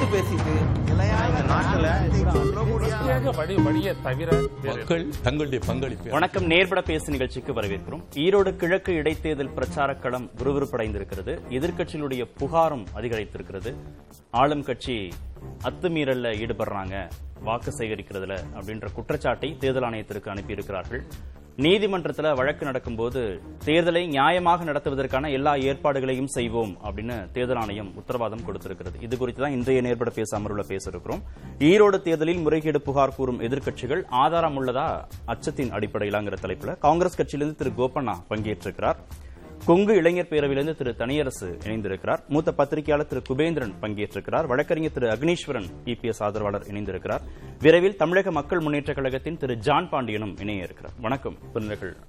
[0.00, 0.52] எடுத்து பேசிட்டு
[6.08, 6.46] வணக்கம்.
[6.46, 8.02] நேர்பட பேசு நிகழ்ச்சிக்கு வரவேற்கிறோம்.
[8.14, 11.38] ஈரோடு கிழக்கு இடைத்தேர்தல் பிரச்சார களம் விறுவிறுப்படைந்திருக்கிறது.
[11.48, 13.74] எதிர்க்கட்சிகளுடைய புகாரும் அதிகரித்திருக்கிறது.
[14.30, 15.08] ஆளும் கட்சி
[15.64, 17.10] அத்துமீறல்ல ஈடுபடுறாங்க.
[17.40, 21.02] வாக்கு சேகரிக்கிறதுல அப்படின்ற குற்றச்சாட்டை தேர்தல் ஆணையத்திற்கு அனுப்பியிருக்கிறார்கள்.
[21.56, 23.20] நீதிமன்றத்தில் வழக்கு நடக்கும்போது
[23.66, 28.96] தேர்தலை நியாயமாக நடத்துவதற்கான எல்லா ஏற்பாடுகளையும் செய்வோம் அப்படின்னு தேர்தல் ஆணையம் உத்தரவாதம் கொடுத்திருக்கிறது.
[29.06, 31.22] இது குறித்து தான் இன்றைய நேர்பட பேச அமர்வில் பேச இருக்கிறோம்
[31.70, 34.86] ஈரோடு தேர்தலில் முறைகேடு புகார் கூறும் எதிர்க்கட்சிகள் ஆதாரம் உள்ளதா
[35.34, 39.00] அச்சத்தின் அடிப்படையிலாங்கிற தலைப்புல காங்கிரஸ் கட்சியிலிருந்து திரு கோபண்ணா பங்கேற்றிருக்கிறார்.
[39.66, 42.26] கொங்கு இளைஞர் பேரவையிலிருந்து திரு தனியரசு இணைந்திருக்கிறார்.
[42.28, 44.46] மூத்த பத்திரிகையாளர் திரு குபேந்திரன் பங்கேற்றிருக்கிறார்.
[44.46, 47.20] வழக்கறிஞர் திரு அக்னீஸ்வரன் இபிஎஸ் ஆதரவாளர் இணைந்திருக்கிறார்.
[47.60, 51.36] விரைவில் தமிழக மக்கள் முன்னேற்ற கழகத்தின் திரு ஜான் பாண்டியனும் இணைய இருக்கிறார் வணக்கம்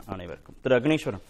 [0.05, 0.55] அனைவருக்கும்.
[0.61, 1.21] திரு அக்னீஸ்வரன்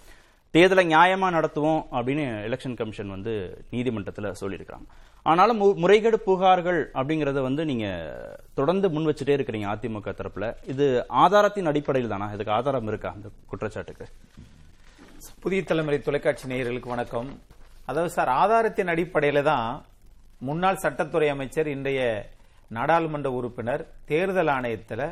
[0.54, 4.86] தேர்தலை நியாயமா நடத்துவோம் அப்படின்னு எலெக்ஷன் கமிஷன் வந்து நீதிமன்றத்தில் சொல்லியிருக்காங்க
[5.24, 7.88] ஆனாலும் முறைகேடு புகார்கள் அப்படிங்கறத வந்து நீங்க
[8.54, 10.70] தொடர்ந்து முன் வச்சுட்டே இருக்கிறீங்க அதிமுக தரப்புல.
[10.70, 13.12] இது ஆதாரத்தின் அடிப்படையில் தானா இதுக்கு ஆதாரம் இருக்கா?
[13.12, 14.06] அந்த குற்றச்சாட்டுக்கு.
[15.44, 17.30] புதிய தலைமுறை தொலைக்காட்சி நேயர்களுக்கு வணக்கம்.
[17.90, 19.70] அதாவது சார் ஆதாரத்தின் அடிப்படையில தான்
[20.48, 22.02] முன்னாள் சட்டத்துறை அமைச்சர் இன்றைய
[22.78, 25.04] நாடாளுமன்ற உறுப்பினர் தேர்தல் ஆணையத்தில்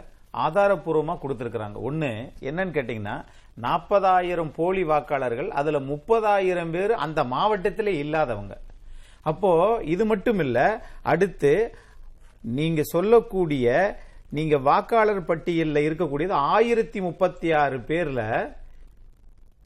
[0.45, 1.79] ஆதாரப்பூர்வமா கொடுத்திருக்கிறாங்க.
[1.89, 2.11] ஒன்று
[2.49, 3.15] என்னன்னு கேட்டீங்கன்னா
[3.65, 8.57] நாற்பதாயிரம் போலி வாக்காளர்கள் அதுல முப்பதாயிரம் பேர் அந்த மாவட்டத்திலே இல்லாதவங்க.
[9.31, 9.51] அப்போ
[9.95, 10.59] இது மட்டும் இல்ல
[11.13, 11.53] அடுத்து
[12.59, 13.67] நீங்க சொல்லக்கூடிய
[14.37, 18.21] நீங்க வாக்காளர் பட்டியலில் இருக்கக்கூடியது ஆயிரத்தி முப்பத்தி ஆறு பேர்ல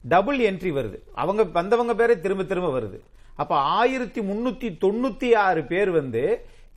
[0.04, 0.98] டபுள் என்ட்ரி வருது.
[1.14, 2.98] அவங்க வந்தவங்க பேரே திரும்ப திரும்ப வருது.
[3.36, 6.22] அப்ப ஆயிரத்தி முன்னூத்தி தொண்ணூத்தி ஆறு பேர் வந்து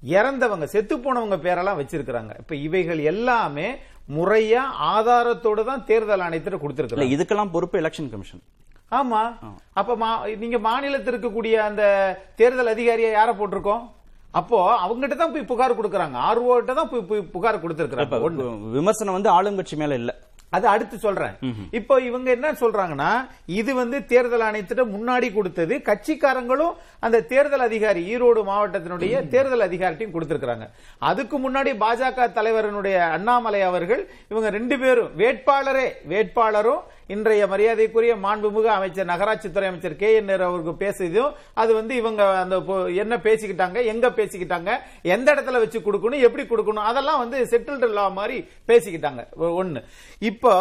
[0.03, 2.39] இறந்தவங்க செத்து போனவங்க பேரெல்லாம் வச்சிருக்கிறாங்க.
[2.39, 3.67] இப்ப இவைகள் எல்லாமே
[4.15, 8.43] முறையா ஆதாரத்தோட தான் தேர்தல் ஆணையத்தில் இல்ல கொடுத்திருக்கிறாங்க இதுக்கெல்லாம் பொறுப்பு எலெக்ஷன் கமிஷன்
[8.91, 9.21] ஆமா.
[9.73, 11.83] அப்ப மா- நீங்க மாநிலத்தில் இருக்கக்கூடிய அந்த
[12.35, 13.81] தேர்தல் அதிகாரியை யார போட்டிருக்கோம்?
[14.31, 16.15] அப்போ அவங்ககிட்ட தான் போய் புகார் கொடுக்கறாங்க.
[16.21, 18.05] ஆர்ஓ கிட்ட தான் போய் புகார் கொடுத்திருக்கிறாங்க.
[18.71, 20.11] விமர்சனம் வந்து ஆளுங்கட்சி மேல இல்ல.
[20.53, 21.33] அது அடுத்து சொல்றேன்.
[21.71, 23.09] இப்போ இவங்க என்ன சொல்றாங்கன்னா
[23.57, 30.67] இது வந்து தேர்தல் ஆணையத்திட்ட முன்னாடி கொடுத்தது கட்சிக்காரங்களும் அந்த தேர்தல் அதிகாரி ஈரோடு மாவட்டத்தினுடைய தேர்தல் அதிகாரிட்டையும் கொடுத்திருக்காங்க
[31.01, 39.09] அதுக்கு முன்னாடி பாஜக தலைவரனுடைய அண்ணாமலை அவர்கள் இவங்க ரெண்டு பேரும் வேட்பாளரே வேட்பாளரும் இன்றைய மரியாதைக்குரிய மாண்புமிகு அமைச்சர்
[39.11, 42.55] நகராட்சித்துறை அமைச்சர் கே என் அவருக்கு பேசியதும் அது வந்து இவங்க அந்த
[43.03, 44.71] என்ன பேசிக்கிட்டாங்க எங்க பேசிக்கிட்டாங்க
[45.15, 48.37] எந்த இடத்துல வச்சு கொடுக்கணும் எப்படி கொடுக்கணும் அதெல்லாம் வந்து செட்டில்டு லா மாதிரி
[48.71, 49.23] பேசிக்கிட்டாங்க.
[49.61, 49.81] ஒன்னு
[50.21, 50.53] இப்போ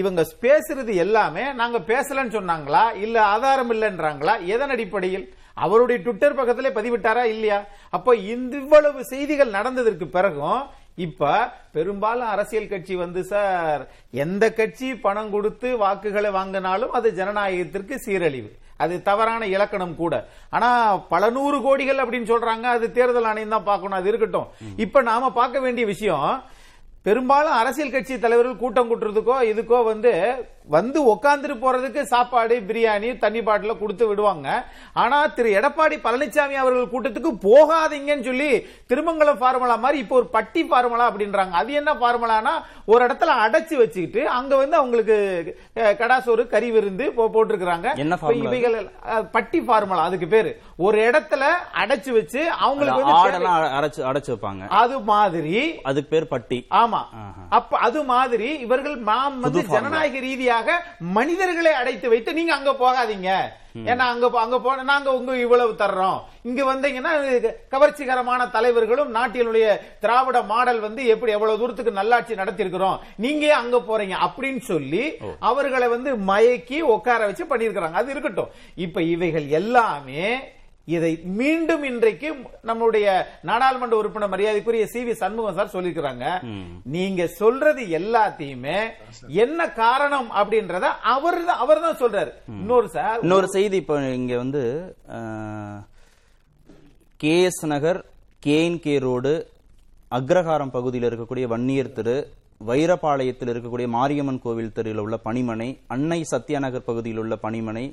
[0.00, 5.28] இவங்க பேசுறது எல்லாமே நாங்க பேசலன்னு சொன்னாங்களா இல்ல ஆதாரம் இல்லைன்றாங்களா எதன் அடிப்படையில்?
[5.64, 7.56] அவருடைய ட்விட்டர் பக்கத்திலே பதிவிட்டாரா இல்லையா?
[7.96, 10.60] அப்போ இந்த இவ்வளவு செய்திகள் நடந்ததற்கு பிறகும்
[11.06, 11.32] இப்ப
[11.74, 13.82] பெரும்பாலும் அரசியல் கட்சி வந்து சார்
[14.24, 18.50] எந்த கட்சி பணம் கொடுத்து வாக்குகளை வாங்கினாலும் அது ஜனநாயகத்திற்கு சீரழிவு.
[18.84, 20.14] அது தவறான இலக்கணம் கூட.
[20.56, 20.68] ஆனா
[21.12, 24.48] பல நூறு கோடிகள் அப்படின்னு சொல்றாங்க அது தேர்தல் ஆணையம் தான் பார்க்கணும் அது இருக்கட்டும்.
[24.84, 26.30] இப்ப நாம பார்க்க வேண்டிய விஷயம்
[27.06, 30.10] பெரும்பாலும் அரசியல் கட்சி தலைவர்கள் கூட்டம் கூட்டுறதுக்கோ இதுக்கோ வந்து
[30.70, 34.48] வந்து உட்காந்துட்டு போறதுக்கு சாப்பாடு பிரியாணி தண்ணி பாட்டில கொடுத்து விடுவாங்க.
[34.94, 38.50] ஆனா திரு எடப்பாடி பழனிசாமி அவர்கள் கூட்டத்துக்கு போகாதீங்கன்னு சொல்லி
[38.90, 41.54] திருமங்கலம் ஃபார்முலா மாதிரி இப்போ ஒரு பட்டி ஃபார்முலா அப்படின்றாங்க.
[41.54, 42.54] அது என்ன ஃபார்முலானா
[42.86, 45.16] ஒரு இடத்துல அடைச்சு வச்சுக்கிட்டு அங்க வந்து அவங்களுக்கு
[45.98, 47.88] கடாசோறு கறி விருந்து போ- போட்டிருக்கிறாங்க?
[48.48, 48.76] இவைகள்
[49.32, 50.52] பட்டி ஃபார்முலா அதுக்கு பேரு.
[50.78, 51.44] ஒரு இடத்துல
[51.80, 53.02] அடைச்சு வச்சு அவங்களுக்கு
[53.78, 54.64] அடைச்சு அடைச்சு வைப்பாங்க.
[54.80, 56.60] அது மாதிரி அதுக்கு பேர் பட்டி.
[56.76, 57.02] ஆமா.
[57.50, 60.59] அப்ப அது மாதிரி இவர்கள் நாம் வந்து ஜனநாயக ரீதியாக
[60.98, 63.30] மனிதர்களை அடைத்து வைத்து நீங்க அங்க போகாதீங்க.
[63.90, 66.18] ஏன்னா அங்க அங்க போன நாங்க உங்க இவ்வளவு தர்றோம்.
[66.42, 67.12] இங்க வந்தீங்கன்னா
[67.74, 69.66] கவர்ச்சிகரமான தலைவர்களும் நாட்டினுடைய
[70.00, 75.04] திராவிட மாடல் வந்து எப்படி எவ்வளவு தூரத்துக்கு நல்லாட்சி நடத்தி இருக்கிறோம் நீங்க அங்க போறீங்க அப்படின்னு சொல்லி
[75.38, 78.00] அவர்களை வந்து மயக்கி உட்கார வச்சு பண்ணியிருக்கிறாங்க.
[78.02, 78.50] அது இருக்கட்டும்.
[78.74, 80.24] இப்ப இவைகள் எல்லாமே
[80.88, 82.28] இதை மீண்டும் இன்றைக்கு
[82.62, 83.06] நம்முடைய
[83.44, 86.26] நாடாளுமன்ற உறுப்பினர் மரியாதைக்குரிய சி வி சண்முகம் சார் சொல்லிருக்கிறாங்க
[86.94, 88.78] நீங்க சொல்றது எல்லாத்தையுமே
[89.36, 92.32] என்ன காரணம் அப்படின்றத அவர் அவர் தான் சொல்றாரு.
[92.56, 94.62] இன்னொரு சார் இன்னொரு செய்தி இப்போ இங்க வந்து
[97.20, 98.00] கேஎஸ் நகர்
[98.42, 99.32] கேஎன்கே ரோடு
[100.12, 102.14] அக்ரஹாரம் பகுதியில் இருக்கக்கூடிய வன்னியர் தெரு
[102.66, 107.84] வைரபாளையத்தில் இருக்கக்கூடிய மாரியம்மன் கோவில் தெருவில் உள்ள பணிமனை அன்னை சத்யா நகர் பகுதியில் உள்ள பணிமனை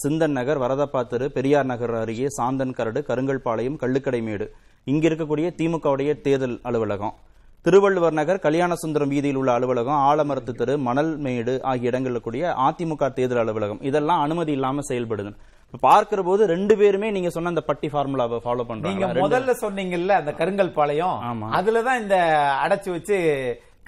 [0.00, 4.46] சிந்தன் நகர் வரதப்பா தெரு பெரியார் நகர் அருகே சாந்தன் கரடு கருங்கல்பாளையம் கள்ளுக்கடைமேடு.
[4.84, 7.14] இங்க இருக்கக்கூடிய திமுகவுடைய தேர்தல் அலுவலகம்.
[7.66, 13.80] திருவள்ளுவர் நகர் கல்யாணசுந்தரம் வீதியில் உள்ள அலுவலகம் ஆலமரத்து தெரு மணல்மேடு ஆகிய இடங்களில் கூடிய அதிமுக தேர்தல் அலுவலகம்.
[13.90, 15.32] இதெல்லாம் அனுமதி இல்லாம செயல்படுது.
[15.80, 19.06] பார்க்கிற போது ரெண்டு பேருமே நீங்க சொன்ன அந்த பட்டி ஃபார்முலாவை ஃபாலோ பண்றாங்க.
[19.24, 21.16] முதல்ல சொன்னீங்கல்ல அந்த கருங்கல் பாளையம்.
[21.58, 22.18] அதுலதான் இந்த
[22.64, 23.18] அடைச்சு வச்சு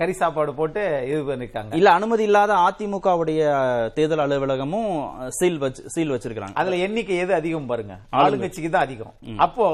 [0.00, 1.70] கறி சாப்பாடு போட்டு இது பண்ணிருக்காங்க.
[1.78, 3.40] இல்ல அனுமதி இல்லாத அதிமுகவுடைய
[3.96, 4.90] தேர்தல் அலுவலகமும்
[5.38, 7.94] சீல் வச்சு சீல் வச்சிருக்காங்க அதுல எண்ணிக்கை எது அதிகம் பாருங்க.
[8.20, 9.12] ஆளுங்கட்சிக்கு தான் அதிகம்.
[9.46, 9.66] அப்போ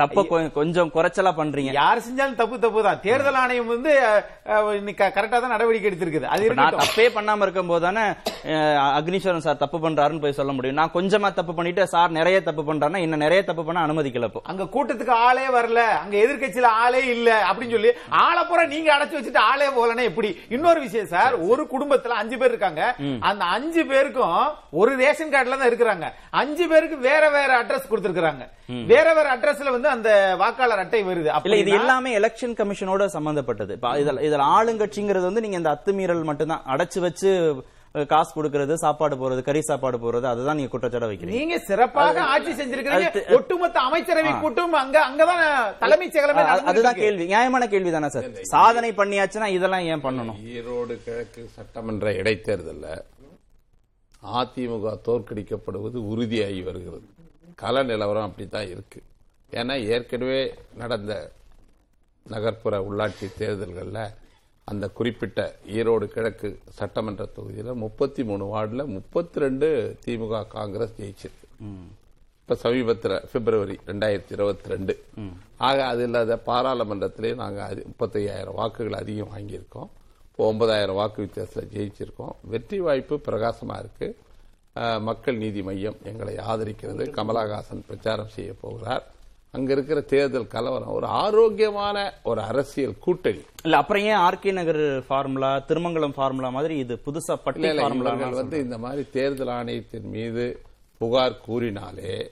[0.00, 0.24] தப்ப
[0.58, 1.72] கொஞ்சம் குறைச்சலா பண்றீங்க.
[1.80, 3.00] யார் செஞ்சாலும் தப்பு தப்பு தான்.
[3.06, 3.92] தேர்தல் ஆணையம் வந்து
[5.16, 6.28] கரெக்டா தான் நடவடிக்கை எடுத்திருக்குது.
[6.34, 6.78] அது நான்.
[6.82, 8.04] தப்பே பண்ணாம இருக்கும் போது தானே
[8.98, 10.78] அக்னீஸ்வரன் சார் தப்பு பண்றாருன்னு போய் சொல்ல முடியும்.
[10.82, 14.42] நான் கொஞ்சமா தப்பு பண்ணிட்டு சார் நிறைய தப்பு பண்றாருன்னா இன்னும் நிறைய தப்பு பண்ண அனுமதிக்கல இப்போ.
[14.52, 15.80] அங்க கூட்டத்துக்கு ஆளே வரல.
[16.04, 17.30] அங்க எதிர்க்கட்சியில ஆளே இல்ல.
[17.48, 17.92] அப்படின்னு சொல்லி
[18.26, 20.30] ஆளை பூரா நீங்க அடைச்சு வச்சுட்டு ஆளே போகலன்னா எப்படி?
[20.56, 22.82] இன்னொரு விஷயம் சார் ஒரு குடும்பத்துல அஞ்சு பேர் இருக்காங்க.
[23.30, 24.38] அந்த அஞ்சு பேருக்கும்
[24.82, 26.08] ஒரு ரேஷன் கார்டுல தான் இருக்கிறாங்க.
[26.42, 28.46] அஞ்சு பேருக்கு வேற வேற அட்ரஸ் கொடுத்திருக்காங்க
[28.92, 30.10] வேற வேற அட்ரஸ்ல வந்து அந்த
[30.42, 31.28] வாக்காளர் அட்டை வருது.
[31.46, 33.76] இல்ல இது எல்லாமே எலெக்ஷன் கமிஷனோட சம்பந்தப்பட்டது.
[34.28, 36.66] இதுல ஆளுங்கட்சிங்கிறது வந்து நீங்க இந்த அத்துமீறல் மட்டும்தான்.
[36.74, 37.30] அடைச்சு வச்சு
[38.08, 41.24] காசு கொடுக்கறது சாப்பாடு போறது கறி சாப்பாடு போறது அதுதான் நீங்க குற்றச்சாட்ட வைக்கிறீங்க.
[41.24, 47.24] நீங்க சிறப்பாக ஆட்சி செஞ்சிருக்கீங்க ஒட்டுமொத்த அமைச்சரவை கூட்டம் அங்க அங்கதான் தலைமைச் செயலமே அ- அதுதான் கேள்வி.
[47.24, 48.32] நியாயமான கேள்வி தானே சார்?
[48.42, 50.38] சாதனை பண்ணியாச்சுன்னா இதெல்லாம் ஏன் பண்ணணும்?
[50.44, 53.02] ஈரோடு கிழக்கு சட்டமன்ற இடைத்தேர்தல்ல
[54.24, 57.06] அதிமுக தோற்கடிக்கப்படுவது உறுதியாகி வருகிறது.
[57.56, 59.02] கள நிலவரம் அப்படித்தான் இருக்கு.
[59.50, 61.30] ஏன்னா ஏற்கனவே நடந்த
[62.26, 64.02] நகர்ப்புற உள்ளாட்சி தேர்தல்களில்
[64.70, 71.46] அந்த குறிப்பிட்ட ஈரோடு கிழக்கு சட்டமன்ற தொகுதியில் முப்பத்தி மூணு வார்டில் முப்பத்தி ரெண்டு திமுக காங்கிரஸ் ஜெயிச்சிருக்கு.
[72.42, 74.94] இப்ப சமீபத்தில் பிப்ரவரி ரெண்டாயிரத்தி இருபத்தி ரெண்டு.
[75.56, 79.88] ஆக அது இல்லாத பாராளுமன்றத்திலே நாங்கள் முப்பத்தையாயிரம் வாக்குகள் அதிகம் வாங்கியிருக்கோம்.
[80.24, 82.34] இப்போ ஒன்பதாயிரம் வாக்கு வித்தியாசத்தில் ஜெயிச்சிருக்கோம்.
[82.42, 84.16] வெற்றி வாய்ப்பு பிரகாசமா இருக்கு.
[84.76, 87.10] அஹ், மக்கள் நீதி மையம் எங்களை ஆதரிக்கிறது.
[87.10, 89.04] கமலஹாசன் பிரச்சாரம் செய்ய போகிறார்.
[89.52, 90.88] அங்க இருக்கிற தேர்தல் கலவரம்.
[90.88, 93.40] ஒரு ஆரோக்கியமான ஒரு அரசியல் கூட்டணி.
[93.62, 98.10] இல்ல அப்புறம் ஏன் RK Nagar formula Thirumangalam formula மாதிரி இது புதுசா பட்டி இல்ல, இல்ல, ஃபார்முலா
[98.10, 100.60] இவர்கள் வந்து இந்த மாதிரி தேர்தல் ஆணையத்தின் மீது
[100.98, 102.30] புகார் கூறினாலே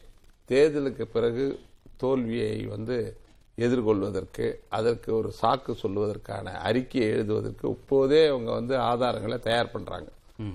[0.49, 1.61] தேர்தலுக்கு பிறகு
[1.97, 3.17] தோல்வியை வந்து
[3.59, 10.09] எதிர்கொள்வதற்கு அதற்கு ஒரு சாக்கு சொல்லுவதற்கான அறிக்கையை எழுதுவதற்கு இப்போதே அவங்க வந்து ஆதாரங்களை தயார் பண்றாங்க.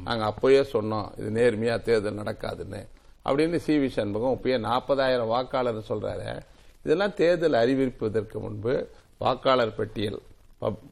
[0.04, 2.88] நாங்க அப்போயே சொன்னோம் இது நேர்மையா தேர்தல் நடக்காதுன்னு.
[3.26, 6.42] அப்படின்னு சி வி சண்முகம் இப்பயே நாற்பதாயிரம் வாக்காளர் சொல்றாரு.
[6.84, 8.88] இதெல்லாம் தேர்தல் அறிவிப்பதற்கு முன்பு
[9.18, 10.20] வாக்காளர் பட்டியல்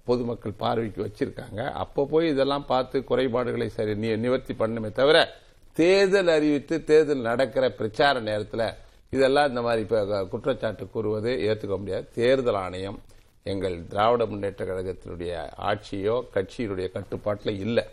[0.06, 1.70] பொதுமக்கள் பார்வைக்கு வச்சிருக்காங்க.
[1.70, 5.34] அப்போ போய் இதெல்லாம் பார்த்து குறைபாடுகளை சரி நி- நிவர்த்தி பண்ணுமே தவிர
[5.74, 8.74] தேர்தல் அறிவித்து தேர்தல் நடக்கிற பிரச்சார நேரத்தில்
[9.10, 12.08] இதெல்லாம் இந்த மாதிரி இப்போ குற்றச்சாட்டு கூறுவது ஏற்றுக்க முடியாது.
[12.16, 13.00] தேர்தல் ஆணையம்
[13.44, 17.84] எங்கள் திராவிட முன்னேற்ற கழகத்தினுடைய ஆட்சியோ கட்சியினுடைய கட்டுப்பாட்டில் இல்லை.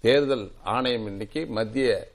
[0.00, 2.08] தேர்தல் ஆணையம் இன்னைக்கு மத்திய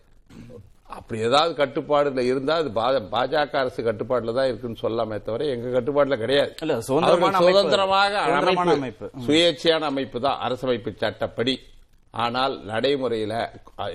[0.95, 2.69] அப்படி ஏதாவது கட்டுப்பாடுல இருந்தா அது
[3.13, 6.51] பாஜக அரசு கட்டுப்பாட்டுல தான் இருக்குன்னு சொல்லாமே தவிர எங்க கட்டுப்பாட்டுல கிடையாது.
[6.89, 9.07] சுதந்திரமாக அமைப்பு.
[9.25, 11.55] சுயேட்சையான அமைப்பு தான் அரசமைப்பு சட்டப்படி.
[12.25, 13.33] ஆனால் நடைமுறையில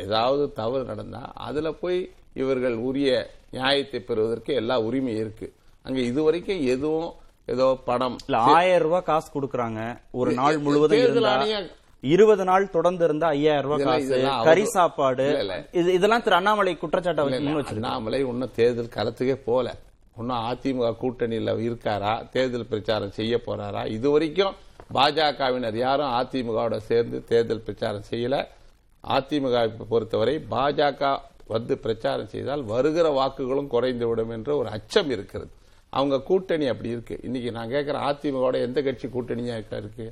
[0.05, 2.01] ஏதாவது தவறு நடந்தா அதுல போய்
[2.43, 3.11] இவர்கள் உரிய
[3.57, 5.47] நியாயத்தை பெறுவதற்கு எல்லா உரிமை இருக்கு.
[5.87, 7.11] அங்க இதுவரைக்கும் எதுவும்
[7.53, 9.81] ஏதோ பணம் இல்ல ஆயிரம் ரூபாய் காசு கொடுக்கறாங்க.
[10.21, 11.03] ஒரு நாள் முழுவதும்
[12.03, 15.27] இருபது நாள் தொடர்ந்து இருந்தா ஐயாயிரம் ரூபாய் காசு கறி சாப்பாடு.
[15.73, 19.75] இது இதெல்லாம் திரு அண்ணாமலை குற்றச்சாட்டை வச்சு அண்ணாமலை இன்னும் தேர்தல் களத்துக்கே போல.
[20.19, 22.15] இன்னும் அதிமுக கூட்டணியில இருக்காரா?
[22.33, 23.83] தேர்தல் பிரச்சாரம் செய்ய போறாரா?
[23.97, 24.57] இது வரைக்கும்
[24.95, 28.45] பாஜகவினர் யாரும் அதிமுகவோட சேர்ந்து தேர்தல் பிரச்சாரம் செய்யல.
[29.05, 29.57] அதிமுக
[29.89, 35.51] பொறுத்தவரை பாஜக வந்து பிரச்சாரம் செய்தால் வருகிற வாக்குகளும் குறைந்து விடும் என்ற ஒரு அச்சம் இருக்கிறது.
[35.91, 37.19] அவங்க கூட்டணி அப்படி இருக்கு.
[37.23, 40.07] இன்னைக்கு நான் கேட்கிறேன் அதிமுகவோட எந்த கட்சி கூட்டணியா இருக்கா இருக்கு?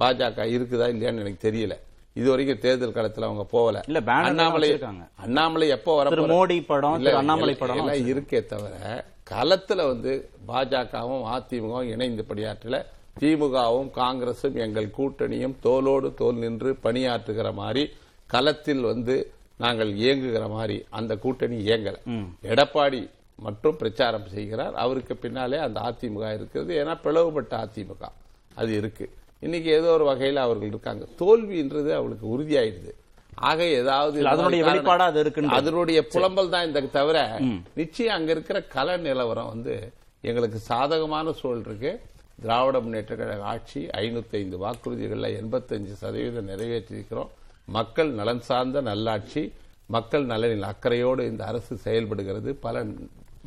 [0.00, 1.74] பாஜக இருக்குதா இல்லையான்னு எனக்கு தெரியல.
[2.14, 4.68] இது வரைக்கும் தேர்தல் களத்துல அவங்க போகல இல்ல, அண்ணாமலை.
[5.14, 10.12] அண்ணாமலை எப்போ வர மோடி படம், அண்ணாமலை படம் எல்லாம் இருக்கே தவிர களத்துல வந்து
[10.48, 12.78] பாஜகவும் அதிமுகவும் இணைந்து பணியாற்றல.
[13.20, 17.84] திமுகவும் காங்கிரசும் எங்கள் கூட்டணியும் தோளோடு தோல் நின்று பணியாற்றுகிற மாதிரி
[18.30, 19.16] களத்தில் வந்து
[19.56, 21.96] நாங்கள் இயங்குகிற மாதிரி அந்த கூட்டணி இயங்கல.
[22.42, 23.00] எடப்பாடி
[23.38, 24.74] மட்டும் பிரச்சாரம் செய்கிறார்.
[24.74, 26.72] அவருக்கு பின்னாலே அந்த அதிமுக இருக்கிறது.
[26.84, 28.02] ஏன்னா பிளவுபட்ட அதிமுக.
[28.54, 29.06] அது இருக்கு.
[29.44, 31.04] இன்னைக்கு ஏதோ ஒரு வகையில் அவர்கள் இருக்காங்க.
[31.20, 32.92] தோல்வின்றது அவளுக்கு உறுதியாயிடுது.
[33.48, 35.58] ஆக ஏதாவது அதனுடைய வெளிப்பாடா அது இருக்குன்றது.
[35.60, 37.18] அதனுடைய புலம்பல் தான் இந்த தவிர
[37.80, 39.74] நிச்சயம் அங்க இருக்கிற கல நிலவரம் வந்து
[40.28, 41.92] எங்களுக்கு சாதகமான சூழல் இருக்கு.
[42.42, 47.30] திராவிட முன்னேற்ற கழக ஆட்சி ஐநூத்தி ஐந்து வாக்குறுதிகள்ல எண்பத்தஞ்சு சதவீதம் நிறைவேற்றியிருக்கிறோம்.
[47.76, 49.42] மக்கள் நலன் சார்ந்த நல்லாட்சி
[49.94, 52.50] மக்கள் நலனில் அக்கறையோடு இந்த அரசு செயல்படுகிறது.
[52.66, 52.84] பல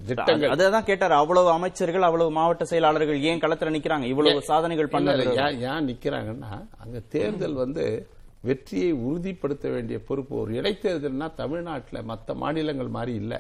[0.08, 0.52] திட்டங்கள்.
[0.54, 1.14] அதான் கேட்டாரு.
[1.14, 4.08] அவ்வளவு அமைச்சர்கள் அவ்வளவு மாவட்ட செயலாளர்கள் ஏன் களத்துல நிக்கிறாங்க?
[4.14, 5.26] இவ்வளவு சாதனைகள் பண்ணது.
[5.46, 6.52] ஏன் ஏன் நிக்கிறாங்கன்னா
[6.84, 7.86] அங்க தேர்தல் வந்து
[8.50, 13.40] வெற்றியை உறுதிப்படுத்த வேண்டிய பொறுப்பு ஒரு இடைத்தேர்தல்னா தமிழ்நாட்டில் மற்ற மாநிலங்கள் மாதிரி இல்லை.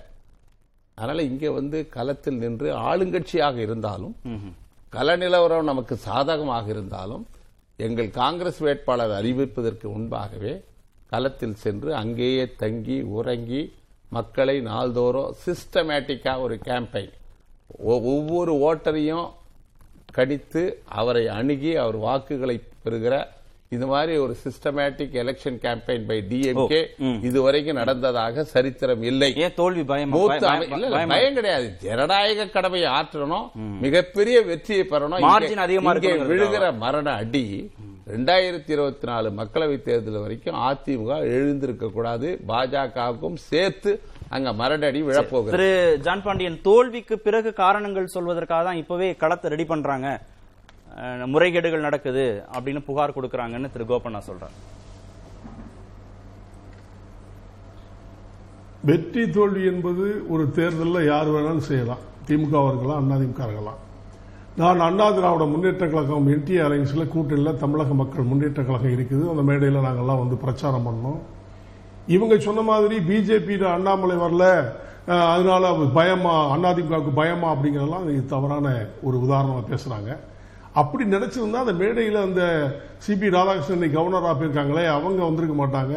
[0.98, 4.16] அதனால இங்க வந்து களத்தில் நின்று ஆளுங்கட்சியாக இருந்தாலும்
[4.96, 7.24] கள நிலவரம் நமக்கு சாதகமாக இருந்தாலும்
[7.88, 10.54] எங்கள் காங்கிரஸ் வேட்பாளர் அறிவிப்பதற்கு முன்பாகவே
[11.12, 13.62] களத்தில் சென்று அங்கேயே தங்கி உறங்கி
[14.10, 17.12] மக்களை நாள்தோறும் சிஸ்டமேட்டிக்கா ஒரு கேம்பெயின்
[17.78, 19.28] ஒவ்வொரு ஓட்டரையும்
[20.16, 23.38] கணித்து அவரை அணுகி அவர் வாக்குகளை பெறுகிற
[23.70, 26.80] இந்த மாதிரி ஒரு systematic election campaign by DMK.
[27.22, 29.34] இதுவரைக்கும் நடந்ததாக சரித்திரம் இல்லை.
[29.56, 30.10] தோல்வி பயம்
[31.08, 31.75] பயம் கிடையாது.
[31.80, 33.48] ஜனநாயக கடமையை ஆற்றணும்
[33.80, 35.22] மிகப்பெரிய வெற்றியை பெறணும்.
[36.32, 37.72] விழுகிற மரண அடி
[38.12, 43.92] ரெண்டாயிரத்தி இருபத்தி நாலு மக்களவை தேர்தல் வரைக்கும் அதிமுக எழுந்திருக்க கூடாது பாஜகவுக்கும் சேர்த்து
[44.36, 45.54] அங்க மரண அடி விழப்போகிறது.
[45.56, 45.70] திரு
[46.06, 50.08] ஜான் பாண்டியன் தோல்விக்கு பிறகு காரணங்கள் சொல்வதற்காக தான் இப்பவே களத்தை ரெடி பண்றாங்க.
[51.34, 54.58] முறைகேடுகள் நடக்குது அப்படின்னு புகார் கொடுக்கறாங்கன்னு திரு கோபண்ணா சொல்றாரு.
[58.89, 62.04] வெற்றி தோல்வி என்பது ஒரு தேர்தலில் யார் வேணாலும் செய்யலாம்.
[62.30, 63.80] திமுக இருக்கலாம் அதிமுக இருக்கலாம்
[64.60, 69.25] நான் அண்ணா திராவிட முன்னேற்ற கழகம் என்டிஏ அலைன்ஸில் கூட்டணியில் தமிழக மக்கள் முன்னேற்ற கழகம் இருக்குது.
[69.32, 71.20] அந்த மேடையில் நாங்கள்லாம் வந்து பிரச்சாரம் பண்ணோம்.
[72.16, 74.46] இவங்க சொன்ன மாதிரி பிஜேபி அண்ணாமலை வரல.
[75.34, 78.74] அதனால பயமா அதிமுகவுக்கு பயமா அப்படிங்கிறதெல்லாம் தவறான
[79.08, 80.10] ஒரு உதாரணமாக பேசுறாங்க.
[80.82, 82.42] அப்படி நினைச்சிருந்தா அந்த மேடையில் அந்த
[83.06, 85.96] சிபி ராதாகிருஷ்ணன் கவர்னராக போயிருக்காங்களே அவங்க வந்திருக்க மாட்டாங்க.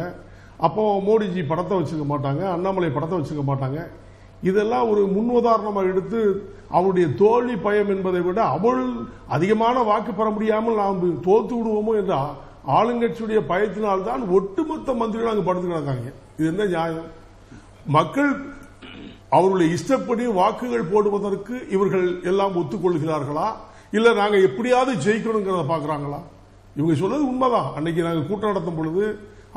[0.67, 3.81] அப்போ மோடிஜி படத்தை வச்சுக்க மாட்டாங்க அண்ணாமலை படத்தை வச்சுக்க மாட்டாங்க.
[4.49, 6.21] இதெல்லாம் ஒரு முன்னுதாரணமாக எடுத்து
[6.69, 8.81] அவருடைய தோல்வி பயம் என்பதை விட அவள்
[9.35, 12.13] அதிகமான வாக்கு பெற முடியாமல் நாம் தோத்து விடுவோமோ என்ற
[12.77, 16.07] ஆளுங்கட்சியுடைய பயத்தினால்தான் ஒட்டுமொத்த மந்திரிகள் அங்கு படுத்து கிடக்காங்க
[16.37, 17.09] இது என்ன நியாயம்?
[17.97, 18.31] மக்கள்
[19.29, 23.47] அவருடைய இஷ்டப்படி வாக்குகள் போடுவதற்கு இவர்கள் எல்லாம் ஒத்துக்கொள்கிறார்களா?
[23.91, 26.19] இல்ல நாங்க எப்படியாவது ஜெயிக்கணுங்கிறத பாக்குறாங்களா
[26.75, 27.69] இவங்க சொல்றது உண்மைதான்.
[27.75, 29.03] அன்னைக்கு நாங்க கூட்டம் நடத்தும் பொழுது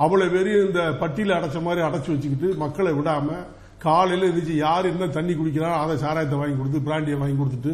[0.04, 3.28] அவளை வெறும் இந்த பட்டியல அடைச்ச மாதிரி அடைச்சு வச்சுக்கிட்டு மக்களை விடாம
[3.84, 7.72] காலையில் இருந்துச்சு யார் என்ன தண்ணி குடிக்கிறாரோ அதை சாராயத்தை வாங்கி கொடுத்து பிராண்டியை வாங்கி கொடுத்துட்டு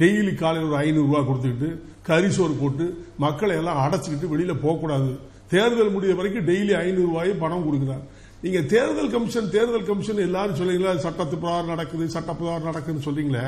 [0.00, 1.68] டெய்லி காலையில் ஒரு ஐநூறுரூவா ரூபாய் கொடுத்துக்கிட்டு
[2.08, 2.84] கரிசோறு போட்டு
[3.24, 5.10] மக்களை எல்லாம் அடைச்சிக்கிட்டு வெளியில் போகக்கூடாது.
[5.52, 8.06] தேர்தல் முடிய வரைக்கும் டெய்லி ஐநூறுரூவாயும் பணம் கொடுக்குறாங்க
[8.42, 13.44] நீங்க தேர்தல் கமிஷன் தேர்தல் கமிஷன் எல்லாரும் சொல்றீங்களா சட்டத்து பிரகாரம் நடக்குது சட்ட பிரகாரம் நடக்குதுன்னு சொல்றீங்களே?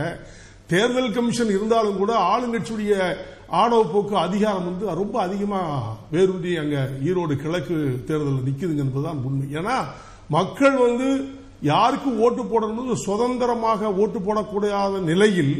[0.67, 2.95] தேர்தல் கமிஷன் இருந்தாலும் கூட ஆளுங்கட்சியுடைய
[3.61, 5.61] ஆணவ போக்கு அதிகாரம் வந்து ரொம்ப அதிகமா
[6.15, 6.77] வேரூன்றி அங்க
[7.09, 7.77] ஈரோடு கிழக்கு
[8.09, 9.47] தேர்தலில் நிக்குதுங்க என்பதுதான் உண்மை.
[9.61, 9.77] ஏன்னா
[10.37, 11.09] மக்கள் வந்து
[11.63, 15.55] யாருக்கு ஓட்டு போடணும் சுதந்திரமாக ஓட்டு போடக்கூடாத நிலையில்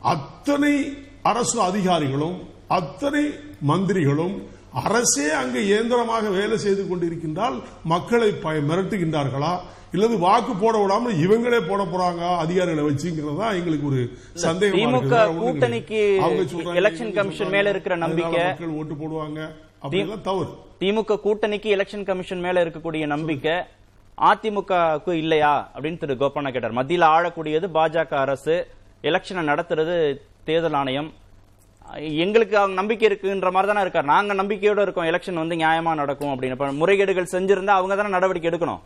[0.00, 3.24] அத்தனை அரசு அதிகாரிகளும் அத்தனை
[3.66, 4.34] மந்திரிகளும்
[4.72, 8.34] அரசே அங்கு இயந்திரமாக வேலை செய்து கொண்டிருக்கின்றால் மக்களை
[8.68, 9.60] மிரட்டுகின்றார்களா?
[9.92, 16.20] இல்லது வாக்கு போட விடாம இவங்களே போட போறாங்க அதிகாரிகளை வச்சுங்கிறது எங்களுக்கு ஒரு சந்தேகம் திமுக கூட்டணிக்கு
[16.74, 19.40] எலெக்ஷன் கமிஷன் மேல இருக்கிற நம்பிக்கை மக்கள் ஓட்டு போடுவாங்க.
[19.82, 20.50] அப்படிலாம் தவறு.
[20.80, 23.66] திமுக கூட்டணிக்கு எலெக்ஷன் கமிஷன் மேல இருக்கக்கூடிய நம்பிக்கை
[24.20, 25.70] அதிமுகவுக்கு இல்லையா?
[25.74, 26.70] அப்படின்னு திரு கோபண்ணா கேட்டார்.
[26.70, 28.66] மத்தியில் ஆளக்கூடியது பாஜக அரசு.
[29.02, 31.12] எலெக்ஷனை நடத்துறது தேர்தல் ஆணையம்.
[31.98, 34.04] எங்களுக்கு அவங்க நம்பிக்கை இருக்குன்ற மாதிரி தானே இருக்கார்.
[34.04, 35.04] நாங்க நம்பிக்கையோட இருக்கோம்.
[35.04, 36.78] எலெக்ஷன் வந்து நியாயமா நடக்கும் அப்படின்னு.
[36.82, 38.80] முறைகேடுகள் செஞ்சிருந்தா அவங்க தானே நடவடிக்கை எடுக்கணும்.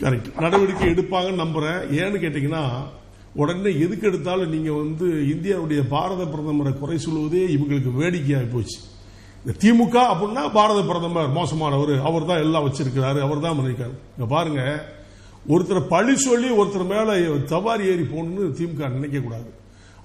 [0.00, 1.80] கரெக்ட் நடவடிக்கை எடுப்பாங்க நம்புறேன்.
[2.00, 2.82] ஏன்னு கேட்டீங்கன்னா
[3.34, 8.78] உடனே எதுக்கு எடுத்தாலும் நீங்க வந்து இந்தியாவுடைய பாரத பிரதமரை குறை சொல்லுவதே இவங்களுக்கு வேடிக்கையாகி போச்சு.
[9.46, 12.02] இந்த திமுக அப்படின்னா பாரத பிரதமர் மோசமானவர்.
[12.02, 13.20] அவர் தான் எல்லாம் வச்சிருக்கிறாரு.
[13.20, 14.84] அவர் தான் மன்னிக்காரு இங்க பாருங்க.
[15.48, 19.54] ஒருத்தர் பழி சொல்லி ஒருத்தர் மேல தவாரி ஏறி போகணும்னு திமுக நினைக்க கூடாது.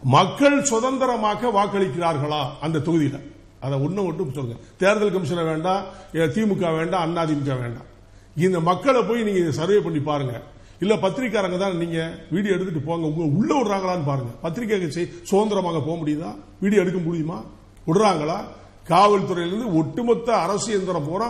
[0.04, 3.20] மக்கள் சுதந்திரமாக வாக்களிக்கிறார்களா அந்த தொகுதியில?
[3.60, 4.64] அதை ஒண்ணு மட்டும் சொல்லுங்க.
[4.78, 7.92] தேர்தல் கமிஷனை வேண்டாம் திமுக வேண்டாம் அண்ணா திமுக வேண்டாம்.
[8.38, 10.42] இந்த மக்களை போய் நீங்க சர்வே பண்ணி பாருங்க.
[10.80, 13.08] இல்ல பத்திரிக்காரங்க தான் நீங்க வீடியோ எடுத்துட்டு போங்க.
[13.08, 14.32] உங்க உள்ள விடுறாங்களான்னு பாருங்க.
[14.42, 16.36] பத்திரிக்கை செய்- சுதந்திரமாக போக முடியுதா?
[16.60, 17.42] வீடியோ எடுக்க முடியுமா?
[17.88, 18.44] விடுறாங்களா?
[18.90, 21.28] காவல்துறையிலிருந்து ஒட்டுமொத்த அரசு இயந்திரம் பூரா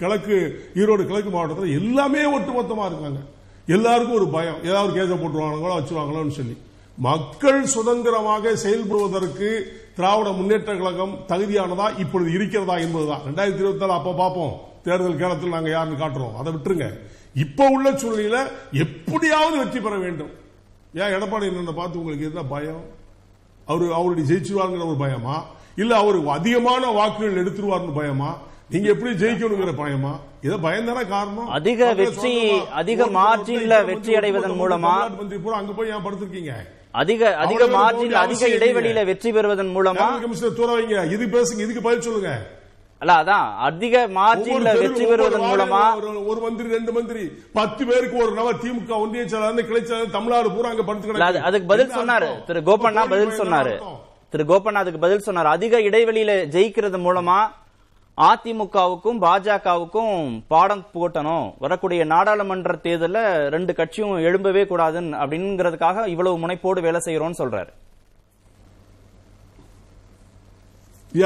[0.00, 0.36] கிழக்கு
[0.74, 3.20] ஈரோடு கிழக்கு மாவட்டத்தில் எல்லாமே ஒட்டுமொத்தமா இருக்காங்க.
[3.66, 4.64] எல்லாருக்கும் ஒரு பயம்.
[4.64, 6.56] ஏதாவது கேஸை போட்டுருவாங்களோ வச்சுருவாங்களோன்னு சொல்லி.
[6.96, 9.48] மக்கள் சுதந்திரமாக செயல்படுவதற்கு
[9.96, 13.24] திராவிட முன்னேற்ற கழகம் தகுதியானதா இப்பொழுது இருக்கிறதா என்பதுதான்.
[13.26, 14.54] ரெண்டாயிரத்தி இருபத்தி நாலு அப்ப பார்ப்போம்.
[14.82, 16.36] தேர்தல் காலத்தில் நாங்க யாருன்னு காட்டுறோம்.
[16.40, 16.86] அதை விட்டுருங்க.
[17.34, 18.38] இப்ப உள்ள சூழ்நிலையில
[18.72, 20.30] எப்படியாவது வெற்றி பெற வேண்டும்.
[20.94, 22.84] ஏன் எடப்பாடி என்ன பார்த்து உங்களுக்கு என்ன பயம்?
[23.66, 25.36] அவரு அவருடைய ஜெயிச்சிருவாருங்கிற ஒரு பயமா?
[25.76, 28.30] இல்ல அவர் அதிகமான வாக்குகள் எடுத்துருவார்னு பயமா
[28.70, 30.12] நீங்க எப்படி ஜெயிக்கணுங்கிற பயமா
[30.42, 32.34] இதை பயம் தானே காரணம் அதிக வெற்றி,
[32.74, 33.54] அதிக போட்டு
[33.88, 36.52] வெற்றி அடைவதன் மூலமா மந்திரி பூரா அங்க போய் ஏன் படுத்திருக்கீங்க
[36.94, 39.00] அதிக அதிக அவ்வளவு மார்ஜின் போக அதிக இடைவெளியில.
[39.04, 42.32] வெற்றி பெறுவதன் மூலமா கமிஷனர் தூர வைங்க இது பேசுங்க இதுக்கு பதில் சொல்லுங்க
[43.00, 45.82] அல்ல அதான் அதிக மார்ஜின்ல வெற்றி பெறுவதன் மூலமா
[46.24, 47.22] ஒரு- மந்திரி ரெண்டு மந்திரி
[47.54, 51.32] பத்து பேருக்கு ஒரு நபர் திமுக ஒன்றிய செயலாளர் கிளை செயலாளர் தமிழ்நாடு பூரா அங்க படுத்து இல்ல, அது-
[51.32, 51.48] கிடக்கு.
[51.48, 52.30] அதுக்கு பதில் சொன்னாரு?
[52.46, 53.74] திரு கோபண்ணா பதில் சொன்னாரு.
[54.32, 55.54] திரு கோபநாதுக்கு பதில் சொன்னார்.
[55.56, 57.38] அதிக இடைவெளியில ஜெயிக்கிறது மூலமா
[58.28, 67.00] அதிமுகவுக்கும் பாஜகவுக்கும் பாடம் போட்டணும் வரக்கூடிய நாடாளுமன்ற தேர்தலில் ரெண்டு கட்சியும் எழும்பவே கூடாதுன்னு அப்படிங்கறதுக்காக இவ்வளவு முனைப்போடு வேலை
[67.04, 67.72] செய்யறோம்னு சொல்றாரு.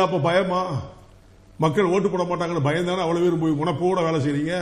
[0.04, 0.62] அப்ப பயமா?
[1.64, 4.54] மக்கள் ஓட்டு போட மாட்டாங்கன்னு பயம் தானே அவ்வளவு பேர் போய் வேலை செய்றீங்க?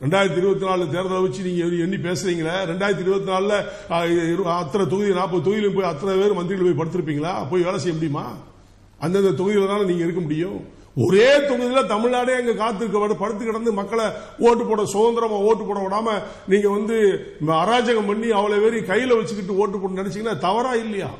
[0.00, 2.56] ரெண்டாயிரத்தி இருபத்தி நாலு தேர்தலை வச்சு நீங்க எண்ணி- எண்ணி பேசுறீங்களே?
[2.70, 3.54] ரெண்டாயிரத்தி இருபத்தி நாலுல
[4.56, 7.48] அத்தனை தொகுதி நாற்பது தொகுதியிலும் போய் அத்தனை பேர் மந்திரிகள் போய் படுத்திருப்பீங்களா?
[7.50, 8.24] போய் வேலை செய்ய முடியுமா?
[9.00, 10.58] அந்தந்த தொகுதியில தானே நீங்க இருக்க முடியும்.
[10.96, 14.06] ஒரே தொகுதியில தமிழ்நாடே அங்க காத்திருக்க படுத்து கிடந்து மக்களை
[14.38, 16.14] ஓட்டு போட சுதந்திரமா ஓட்டு போட விடாம
[16.48, 16.96] நீங்க வந்து
[17.60, 21.10] அராஜகம் பண்ணி அவ்வளவு பேரி கையில வச்சுக்கிட்டு ஓட்டு போட நினைச்சீங்கன்னா தவறா இல்லையா?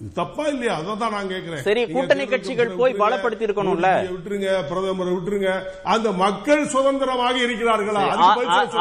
[0.00, 0.74] தப்பா இல்லையா?
[0.78, 1.62] அதான் தான் நான் கேட்கிறேன்.
[1.64, 3.88] சரி, கூட்டணி கட்சிகள் போய் பலப்படுத்தி இருக்கணும்ல?
[4.06, 5.50] விட்டுருங்க பிரதமரை விட்டுருங்க.
[5.94, 8.02] அந்த மக்கள் சுதந்திரமாக இருக்கிறார்களா.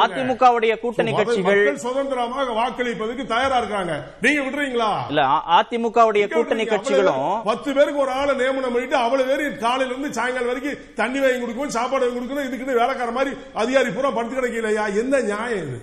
[0.03, 3.93] அதிமுகவுடைய கூட்டணி கட்சிகள் மக்கள் சுதந்திரமாக வாக்களிப்பதற்கு தயாரா இருக்காங்க.
[4.25, 4.91] நீங்க விட்டுறீங்களா?
[5.11, 5.23] இல்ல
[5.57, 10.79] அதிமுகவுடைய கூட்டணி கட்சிகளும் பத்து பேருக்கு ஒரு ஆளை நியமனம் பண்ணிட்டு அவ்வளவு பேர் காலையில இருந்து சாயங்காலம் வரைக்கும்
[11.01, 15.67] தண்ணி வாங்கி கொடுக்கணும் சாப்பாடு வாங்கி கொடுக்கணும் இதுக்குன்னு வேலைக்கார மாதிரி அதிகாரி பூரா படுத்து கிடைக்கலையா என்ன நியாயம்
[15.67, 15.77] இது?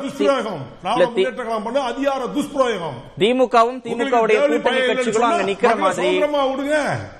[3.18, 6.18] திமுகவும் திமுகவுடைய கூட்டணி கட்சிகளும் அங்க நிக்கிற மாதிரி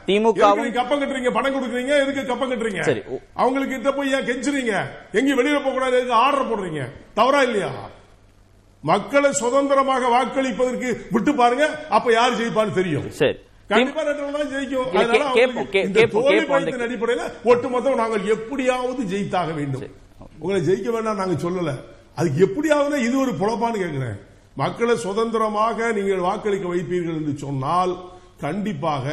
[0.07, 1.31] திமுகவும் கப்பம் கட்டுறீங்க?
[1.31, 2.02] பணம் கொடுக்குறீங்க.
[2.02, 2.81] எதுக்கு கப்பம் கட்டுறீங்க?
[2.81, 3.02] சரி.
[3.35, 4.75] அவங்களுக்கு கிட்ட போய் ஏன் கெஞ்சுறீங்க?
[5.12, 6.88] எங்கேயும் வெளியில போக கூடாது எதுக்கு ஆர்டர் போடுறீங்க?
[7.14, 7.71] தவறா இல்லையா?
[8.81, 11.87] மக்களை சுதந்திரமாக வாக்களிப்பதற்கு விட்டு பாருங்க.
[11.88, 13.11] அப்ப யார் ஜெயிப்பான்னு தெரியும்.
[13.11, 13.38] சரி.
[13.69, 14.90] ஜெயிக்கும்.
[16.81, 20.02] அடிப்படையில் ஒட்டுமொத்தம் நாங்கள் எப்படியாவது ஜெயித்தாக வேண்டும்.
[20.38, 21.73] உங்களை ஜெயிக்க வேண்டாம் நாங்க சொல்லல.
[22.14, 24.18] அதுக்கு எப்படியாவது இது ஒரு புலப்பான்னு கேட்கிறேன்
[24.56, 27.92] மக்களை சுதந்திரமாக நீங்கள் வாக்களிக்க வைப்பீர்கள் என்று சொன்னால்
[28.40, 29.06] கண்டிப்பாக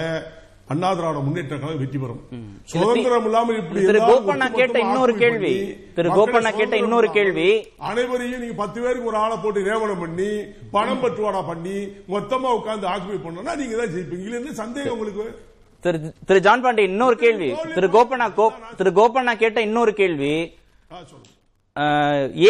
[0.68, 2.20] அண்ணா திராவிட முன்னேற்ற கழகம் வெற்றி பெறும்.
[2.64, 5.54] சுதந்திரம் இல்லாமல் இப்படி திரு கோபண்ணா கேட்ட இன்னொரு கேள்வி.
[5.96, 7.48] திரு கோபண்ணா கேட்ட இன்னொரு கேள்வி.
[7.78, 10.30] அனைவரையும் நீங்க பத்து பேருக்கு ஒரு ஆளை போட்டு நியமனம் பண்ணி
[10.72, 11.78] பணம் பட்டுவாடா பண்ணி
[12.10, 14.36] மொத்தமா உட்கார்ந்து ஆக்குபை பண்ணா நீங்க தான் ஜெயிப்பீங்க.
[14.36, 15.26] என்ன சந்தேகம் உங்களுக்கு?
[15.84, 17.52] திரு திரு ஜான் பாண்டி இன்னொரு கேள்வி.
[17.76, 20.34] திரு கோபண்ணா கோ- திரு கோபண்ணா கேட்ட இன்னொரு கேள்வி.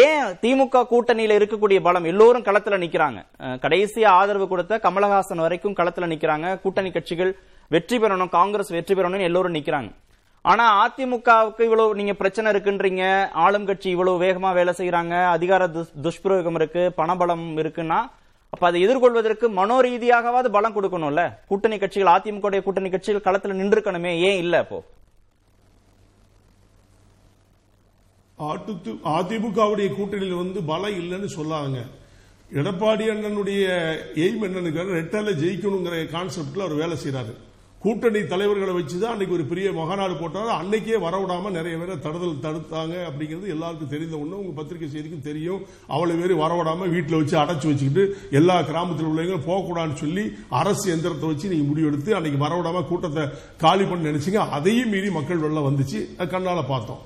[0.04, 3.20] ஏன் திமுக கூட்டணியில இருக்கக்கூடிய பலம் எல்லோரும் களத்துல நிக்கிறாங்க?
[3.64, 6.46] கடைசி கடைசியா ஆதரவு கொடுத்த கமலஹாசன் வரைக்கும் களத்துல நிக்கிறாங்க.
[6.62, 7.30] கூட்டணி கட்சிகள்
[7.74, 9.90] வெற்றி பெறணும் காங்கிரஸ் வெற்றி பெறணும்னு எல்லோரும் நிக்கிறாங்க.
[10.44, 13.04] ஆனா அதிமுகவுக்கு இவ்வளவு நீங்க பிரச்சனை இருக்குன்றீங்க.
[13.44, 15.68] ஆளும் கட்சி இவ்வளவு வேகமா வேலை செய்யறாங்க அதிகார
[16.06, 18.00] துஷ்பிரயோகம் இருக்கு பணபலம் இருக்குன்னா
[18.52, 21.22] அப்ப அதை எதிர்கொள்வதற்கு மனோரீதியாகவாது பலம் கொடுக்கணும்ல?
[21.50, 24.80] கூட்டணி கட்சிகள் அதிமுக கூட்டணி கட்சிகள் களத்துல நின்றுக்கணுமே ஏன் இல்ல இப்போ
[29.16, 31.78] அதிமுகவுடைய கூட்டணியில் வந்து பலம் இல்லைன்னு சொல்லாங்க
[32.60, 33.62] எடப்பாடி அண்ணனுடைய
[34.24, 37.34] எய்ம் என்னன்னு ரெட்டால ஜெயிக்கணுங்கிற கான்செப்ட்ல அவர் வேலை செய்யறாரு
[37.82, 40.50] கூட்டணி தலைவர்களை வச்சுதான் அன்னைக்கு ஒரு பெரிய மகாநாடு போட்டாரு.
[40.58, 44.38] அன்னைக்கே வரவிடாம நிறைய பேரை தடுதல் தடுத்தாங்க அப்படிங்கிறது எல்லாருக்கும் தெரிந்த ஒண்ணு.
[44.42, 45.62] உங்க பத்திரிகை செய்திக்கும் தெரியும்.
[45.86, 51.52] அவ்வளவு பேர் வரவிடாம வீட்டில் வச்சு அடைச்சு வச்சுக்கிட்டு எல்லா கிராமத்தில் உள்ளவங்களும் போகக்கூடாதுன்னு சொல்லி அரசு எந்திரத்தை வச்சு
[51.54, 53.24] நீங்க முடிவெடுத்து அன்னைக்கு வரவிடாம கூட்டத்தை
[53.58, 54.42] காலி பண்ண நினைச்சிங்க.
[54.58, 56.00] அதையும் மீறி மக்கள் வெள்ள வந்துச்சு.
[56.34, 57.02] கண்ணால பார்த்தோம்.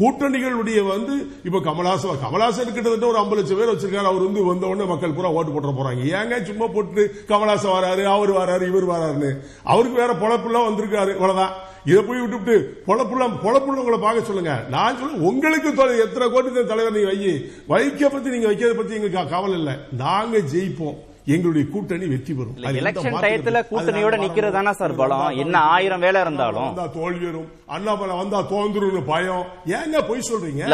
[0.00, 4.10] கூட்டணிகளுடைய வந்து இப்ப கமலாசன் கமலாசன் கிட்டத்தட்ட ஒரு ஐம்பது லட்சம் பேர் வச்சிருக்காரு.
[4.12, 6.04] அவர் வந்து வந்த உடனே மக்கள் பூரா ஓட்டு போட்டு போறாங்க.
[6.18, 9.32] ஏங்க சும்மா போட்டு கமலாசன் வராரு அவர் வராரு இவர் வராருன்னு.
[9.64, 11.12] அவருக்கு வேற பொழப்புலாம் வந்திருக்காரு.
[11.16, 11.52] இவ்வளவுதான்.
[11.84, 14.64] இதை போய் விட்டுவிட்டு பொழப்புள்ள பொழப்புள்ளவங்களை பார்க்க சொல்லுங்க.
[14.70, 15.68] நான் சொல்ல உங்களுக்கு
[16.06, 19.74] எத்தனை கோடி தலைவர் நீங்க வை வைக்க பத்தி நீங்க வைக்கிறத பத்தி எங்களுக்கு கவலை இல்லை.
[19.96, 20.98] நாங்க ஜெயிப்போம்.
[21.34, 22.56] எங்களுடைய கூட்டணி வெற்றி பெறும்.
[22.80, 25.24] எலெக்ஷன் டயத்துல கூட்டணியோட நிக்கிறது தானே சார் பலம்.
[25.42, 26.68] என்ன ஆயிரம் வேலை இருந்தாலும்.
[26.68, 29.44] வந்தா தோல்வி வரும் அண்ணாமலை வந்தா தோந்துருன்னு பயம்.
[29.78, 30.64] ஏங்க பொய் சொல்றீங்க?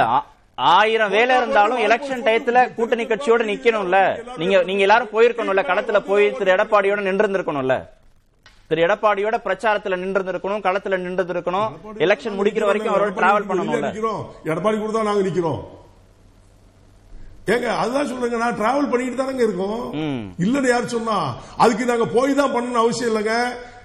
[0.59, 3.98] ஆயிரம் வேலை இருந்தாலும் எலெக்ஷன் டயத்துல கூட்டணி கட்சியோட நிக்கணும்ல.
[4.40, 7.76] நீங்க நீங்க எல்லாரும் போயிருக்கணும்ல களத்துல போய் திரு எடப்பாடியோட நின்றிருந்திருக்கணும்ல.
[8.68, 11.68] திரு எடப்பாடியோட பிரச்சாரத்துல நின்றிருந்திருக்கணும் களத்துல நின்றிருக்கணும்
[12.06, 13.48] எலெக்ஷன் முடிக்கிற வரைக்கும் அவரோட டிராவல்
[13.88, 14.22] நிக்கிறோம்.
[14.52, 15.61] எடப்பாடி கூட தான் நாங்க நிக்கிறோம்.
[17.54, 19.82] ஏங்க அதுதான் சொல்றேங்க நான் டிராவல் பண்ணிட்டு தானங்க இருக்கோம்.
[20.44, 21.16] இல்லன்னு யார் சொன்னா
[21.62, 23.35] அதுக்கு நாங்க போய் தான் பண்ணணும் அவசியம் இல்லைங்க.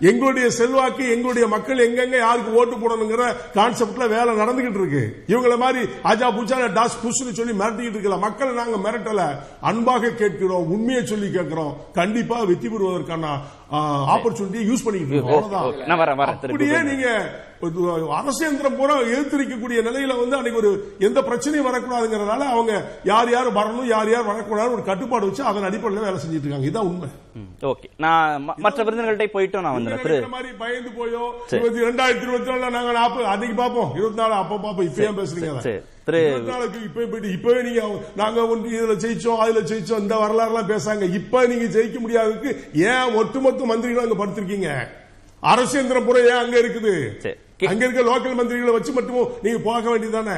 [0.10, 3.26] எங்களுடைய செல்வாக்கு எங்களுடைய மக்கள் எங்கெங்க யாருக்கு ஓட்டு போடணுங்கிற
[3.58, 5.04] கான்செப்ட்ல வேலை நடந்துகிட்டு இருக்கு.
[5.32, 8.18] இவங்கள மாதிரி அஜா புஜா டாஸ் புஷ்னு சொல்லி மிரட்டிக்கிட்டு இருக்கல.
[8.26, 9.28] மக்களை நாங்க மிரட்டல.
[9.72, 11.76] அன்பாக கேட்கிறோம் உண்மையை சொல்லி கேட்கிறோம்.
[12.00, 13.38] கண்டிப்பா வெற்றி பெறுவதற்கான
[14.16, 15.88] ஆப்பர்ச்சுனிட்டியை யூஸ் பண்ணிக்கிட்டு இருக்கோம்.
[16.50, 17.08] அப்படியே நீங்க
[17.64, 17.82] ஒரு
[18.14, 22.74] அரசு எந்திரம் பூரா எதிர்த்திருக்கக்கூடிய நிலையில வந்து அன்னைக்கு ஒரு எந்த பிரச்சனையும் வரக்கூடாதுங்கிறதுனால அவங்க
[23.06, 26.68] யார் யார் வரணும் யார் யார் வரக்கூடாது ஒரு கட்டுப்பாடு வச்சு அதன் அடிப்படையில் வேலை செஞ்சுட்டு இருக்காங்க.
[26.68, 27.10] இதுதான் உண்மை.
[27.70, 27.88] ஓகே.
[27.98, 33.28] நான் மற்ற விருந்தினர்கள்ட்ட போயிட்டும் நான் வந்துடுறேன் மாதிரி பயந்து போயோ இருபத்தி ரெண்டாயிரத்தி இருபத்தி நாலுல நாங்க நாற்பது
[33.28, 35.52] அன்னைக்கு பார்ப்போம் இருபத்தி நாலு அப்ப பார்ப்போம் இப்ப ஏன் பேசுறீங்க
[37.32, 37.82] இப்பவே நீங்க
[38.16, 38.40] நாங்க
[38.72, 41.04] இதுல ஜெயிச்சோம் அதுல ஜெயிச்சோம் இந்த வரலாறு எல்லாம் பேசாங்க.
[41.20, 42.52] இப்ப நீங்க ஜெயிக்க முடியாததுக்கு
[42.88, 44.72] ஏன் ஒட்டுமொத்த மந்திரிகளும் அங்க படுத்திருக்கீங்க?
[45.44, 46.94] அரசு எந்திரம் பூரா ஏன் அங்க இருக்குது?
[47.70, 50.36] அங்க இருக்க லோக்கல் மந்திரிகளை வச்சு மட்டும் நீங்க போக வேண்டியதானே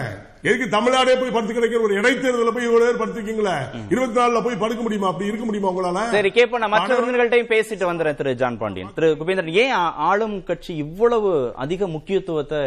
[0.48, 3.54] எதுக்கு தமிழ்நாடே போய் படுத்து கிடைக்கிற ஒரு இடைத்தேர்தல போய் இவ்வளவு பேர் படுத்திருக்கீங்களா?
[3.90, 5.08] இருபத்தி நாலுல போய் படுக்க முடியுமா?
[5.08, 6.02] அப்படி இருக்க முடியுமா உங்களால?
[6.10, 8.92] சரி கேப்ப நான் மற்ற விருந்தினர்கள்ட்டையும் பேசிட்டு வந்துடுறேன் திரு ஜான் பாண்டியன்.
[8.94, 9.74] திரு குபேந்திரன் ஏன்
[10.08, 12.60] ஆளும் கட்சி இவ்வளவு அதிக முக்கியத்துவத்தை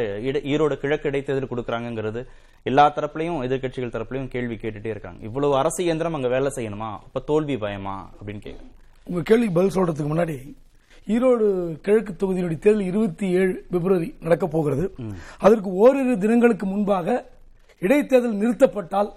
[0.52, 2.22] ஈரோடு கிழக்கு இடைத்தேர்தல் கொடுக்கறாங்கிறது
[2.66, 5.18] எல்லா தரப்புலயும் எதிர்க்கட்சிகள் தரப்புலயும் கேள்வி கேட்டுட்டே இருக்காங்க.
[5.22, 6.90] இவ்வளவு அரசு இயந்திரம் அங்க வேலை செய்யணுமா?
[7.06, 7.96] அப்ப தோல்வி பயமா?
[8.18, 8.72] அப்படின்னு கேக்குறேன்.
[9.06, 10.36] உங்க கேள்விக்கு பதில் சொல்றதுக்கு முன்னாடி
[11.14, 11.46] ஈரோடு
[11.80, 14.94] கிழக்கு தொகுதியினுடைய தேர்தல் இருபத்தி ஏழு பிப்ரவரி நடக்க போகிறது.
[15.38, 17.06] அதற்கு ஓரிரு தினங்களுக்கு முன்பாக
[17.82, 19.10] இடைத்தேர்தல் நிறுத்தப்பட்டால்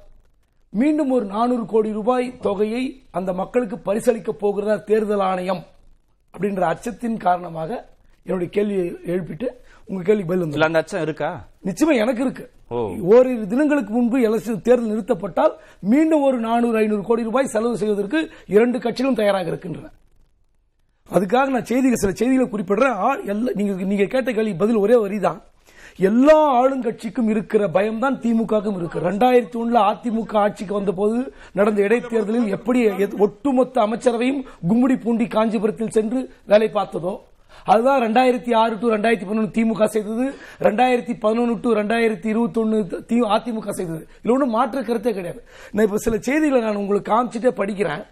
[0.74, 5.64] மீண்டும் ஒரு நானூறு கோடி ரூபாய் தொகையை அந்த மக்களுக்கு பரிசளிக்க போகிறதா தேர்தல் ஆணையம்
[6.34, 7.72] அப்படின்ற அச்சத்தின் காரணமாக
[8.26, 9.48] என்னுடைய கேள்வியை எழுப்பிட்டு
[9.90, 11.30] உங்க கேள்வி பதில் அந்த அச்சம் இருக்கா?
[11.66, 12.44] நிச்சயமா எனக்கு இருக்கு.
[13.14, 15.54] ஓரிரு தினங்களுக்கு முன்பு எலெக்ஷன் தேர்தல் நிறுத்தப்பட்டால்
[15.94, 18.20] மீண்டும் ஒரு நானூறு ஐநூறு கோடி ரூபாய் செலவு செய்வதற்கு
[18.56, 19.90] இரண்டு கட்சிகளும் தயாராக இருக்கின்றன.
[21.12, 22.94] அதுக்காக நான் செய்திகள் சில செய்திகளை குறிப்பிடுறேன்.
[22.94, 23.18] ஆ-
[23.54, 25.42] நீங்க நீங்க கேட்ட கேள்வி பதில் ஒரே வரிதான்.
[25.98, 29.00] எல்லா ஆளுங்கட்சிக்கும் இருக்கிற பயம்தான் திமுகவுக்கும் இருக்கு.
[29.00, 36.30] ரெண்டாயிரத்தி ஒண்ணுல அதிமுக ஆட்சிக்கு வந்தபோது நடந்த இடைத்தேர்தலில் எப்படி எத்- ஒட்டுமொத்த அமைச்சரவையும் கும்முடி பூண்டி காஞ்சிபுரத்தில் சென்று
[36.46, 37.18] வேலை பார்த்ததோ
[37.66, 40.34] அதுதான் ரெண்டாயிரத்தி ஆறு டு ரெண்டாயிரத்தி பதினொன்று திமுக செய்தது.
[40.60, 44.08] ரெண்டாயிரத்தி பதினொன்று டு ரெண்டாயிரத்தி இருபத்தி ஒன்னு அதிமுக செய்தது.
[44.24, 45.44] இதுல ஒன்றும் மாற்று கருத்தே கிடையாது.
[45.72, 48.06] நான் இப்ப சில செய்திகளை நான் உங்களுக்கு காமிச்சிட்டே படிக்கிறேன்.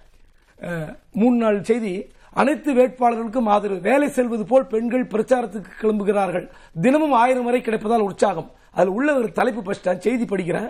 [1.11, 2.07] மூணு நாள் செய்தி.
[2.41, 3.79] அனைத்து வேட்பாளர்களுக்கும் ஆதரவு.
[3.89, 6.45] வேலை செல்வது போல் பெண்கள் பிரச்சாரத்துக்கு கிளம்புகிறார்கள்.
[6.81, 8.49] தினமும் ஆயிரம் வரை கிடைப்பதால் உற்சாகம்.
[8.71, 10.67] அதுல உள்ள ஒரு தலைப்பு படிச்சிட்டேன் செய்தி படிக்கிறேன்.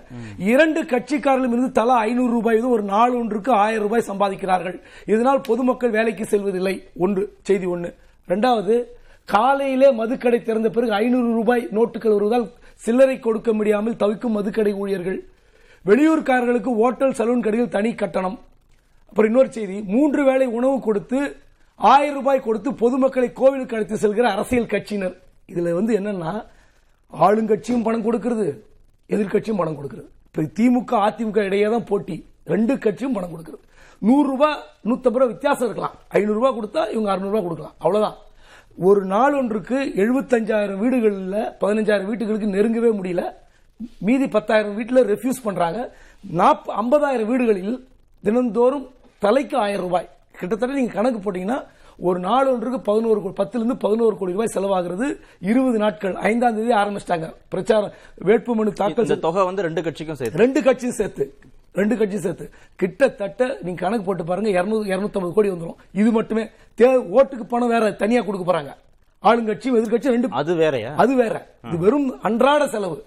[0.52, 4.78] இரண்டு கட்சிக்காரர்களும் இருந்து தலா ஐநூறு ரூபாய் ஒரு நாள் ஒன்றுக்கு ஆயிரம் ரூபாய் சம்பாதிக்கிறார்கள்.
[5.06, 6.76] இதனால் பொதுமக்கள் வேலைக்கு செல்வதில்லை.
[6.98, 7.90] ஒன்று செய்தி ஒன்று.
[8.32, 8.76] ரெண்டாவது
[9.26, 12.48] காலையிலே மதுக்கடை திறந்த பிறகு ஐநூறு ரூபாய் நோட்டுகள் வருவதால்
[12.86, 15.20] சில்லறை கொடுக்க முடியாமல் தவிக்கும் மதுக்கடை ஊழியர்கள்.
[15.86, 18.38] வெளியூர்காரர்களுக்கு ஓட்டல் சலூன் கடையில் தனி கட்டணம்.
[19.10, 19.78] அப்புறம் இன்னொரு செய்தி.
[19.96, 21.20] மூன்று வேளை உணவு கொடுத்து
[21.78, 25.16] ஆயிரம் ரூபாய் கொடுத்து பொதுமக்களை கோவிலுக்கு அழைத்து செல்கிற அரசியல் கட்சியினர்.
[25.48, 26.46] இதுல வந்து என்னன்னா
[27.20, 28.66] ஆளுங்கட்சியும் பணம் கொடுக்கிறது
[29.10, 30.10] எதிர்க்கட்சியும் பணம் கொடுக்கிறது.
[30.28, 32.26] இப்ப திமுக அதிமுக இடையே தான் போட்டி.
[32.44, 33.64] ரெண்டு கட்சியும் பணம் கொடுக்கிறது.
[34.00, 35.96] நூறு ரூபாய் நூத்தம்பது ரூபாய் வித்தியாசம் இருக்கலாம்.
[36.10, 37.76] ஐநூறு ரூபாய் கொடுத்தா இவங்க அறுநூறுபா கொடுக்கலாம்.
[37.78, 38.18] அவ்வளவுதான்.
[38.78, 43.24] ஒரு நாள் ஒன்றுக்கு எழுபத்தஞ்சாயிரம் வீடுகளில் பதினஞ்சாயிரம் வீட்டுகளுக்கு நெருங்கவே முடியல.
[43.98, 45.96] மீதி பத்தாயிரம் வீட்டில் ரெஃப்யூஸ் பண்றாங்க.
[46.32, 47.88] நாப் ஐம்பதாயிரம் வீடுகளில்
[48.22, 48.88] தினந்தோறும்
[49.20, 50.10] தலைக்கு ஆயிரம் ரூபாய்.
[50.40, 51.66] கிட்டத்தட்ட நீங்க கணக்கு போட்டீங்கன்னா
[52.00, 55.20] ஒரு நாள் ஒன்றுக்கு பதினோரு கோடி பத்துல இருந்து பதினோரு கோடி ரூபாய் செலவாகிறது.
[55.40, 57.34] இருபது நாட்கள் ஐந்தாம் தேதி ஆரம்பிச்சிட்டாங்க.
[57.50, 57.92] பிரச்சாரம்
[58.26, 60.40] வேட்புமனு தாக்கல் தொகை வந்து ரெண்டு கட்சிக்கும் சேர்த்து.
[60.40, 61.38] ரெண்டு கட்சியும் சேர்த்து.
[61.74, 62.50] ரெண்டு கட்சியும் சேர்த்து.
[62.76, 65.76] கிட்டத்தட்ட நீங்க கணக்கு போட்டு பாருங்க இருநூறு இருநூத்தம்பது கோடி வந்துரும்.
[65.92, 66.44] இது மட்டுமே.
[66.78, 68.74] தே- ஓட்டுக்கு பணம் வேற தனியா கொடுக்க போறாங்க.
[69.24, 70.94] ஆளுங்கட்சியும் எதிர்கட்சியும் ரெண்டு அது வேறயா?
[70.96, 71.48] அது வேற.
[71.68, 73.04] இது வெறும் அன்றாட செலவு.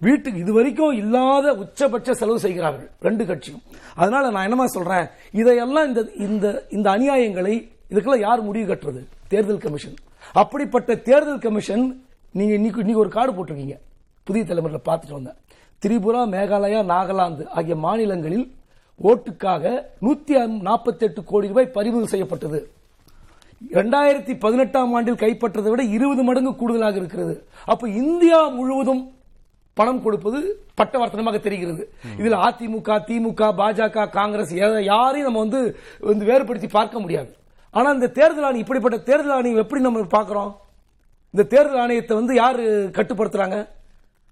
[0.00, 2.90] வீட்டுக்கு இது வரைக்கும் இல்லாத உச்சபட்ச செலவு செய்கிறார்கள்.
[3.00, 3.62] ரெண்டு கட்சியும்.
[3.94, 5.06] அதனால நான் என்னமா சொல்றேன்?
[5.32, 7.54] இதையெல்லாம் இந்த இந்த இந்த அநியாயங்களை
[7.90, 9.02] இதுக்கெல்லாம் யார் முடிவு கட்டுறது?
[9.28, 9.94] தேர்தல் கமிஷன்.
[10.32, 11.84] அப்படிப்பட்ட தேர்தல் கமிஷன்
[12.32, 13.76] நீங்க இன்னைக்கு இன்னைக்கு ஒரு கார்டு போட்டிருக்கீங்க.
[14.24, 15.38] புதிய தலைமுறையில் பார்த்துட்டு வந்தேன்.
[15.82, 18.46] திரிபுரா மேகாலயா நாகாலாந்து ஆகிய மாநிலங்களில்
[19.02, 20.34] ஓட்டுக்காக நூத்தி
[20.68, 22.70] நாற்பத்தி எட்டு கோடி ரூபாய் பறிமுதல் செய்யப்பட்டது.
[23.70, 27.34] இரண்டாயிரத்தி பதினெட்டாம் ஆண்டில் கைப்பற்றதை விட இருபது மடங்கு கூடுதலாக இருக்கிறது.
[27.64, 29.02] அப்ப இந்தியா முழுவதும்
[29.74, 31.92] பணம் கொடுப்பது பட்டவர்த்தனமாக தெரிகிறது.
[32.18, 37.36] இதில் அதிமுக திமுக பாஜக காங்கிரஸ் யாரையும் நம்ம வந்து வந்து வேறுபடுத்தி பார்க்க முடியாது.
[37.70, 40.56] ஆனால் இந்த தேர்தல் ஆணையம் இப்படிப்பட்ட தேர்தல் ஆணையம் எப்படி நம்ம பார்க்குறோம்?
[41.30, 43.68] இந்த தேர்தல் ஆணையத்தை வந்து யார் கட்டுப்படுத்துறாங்க?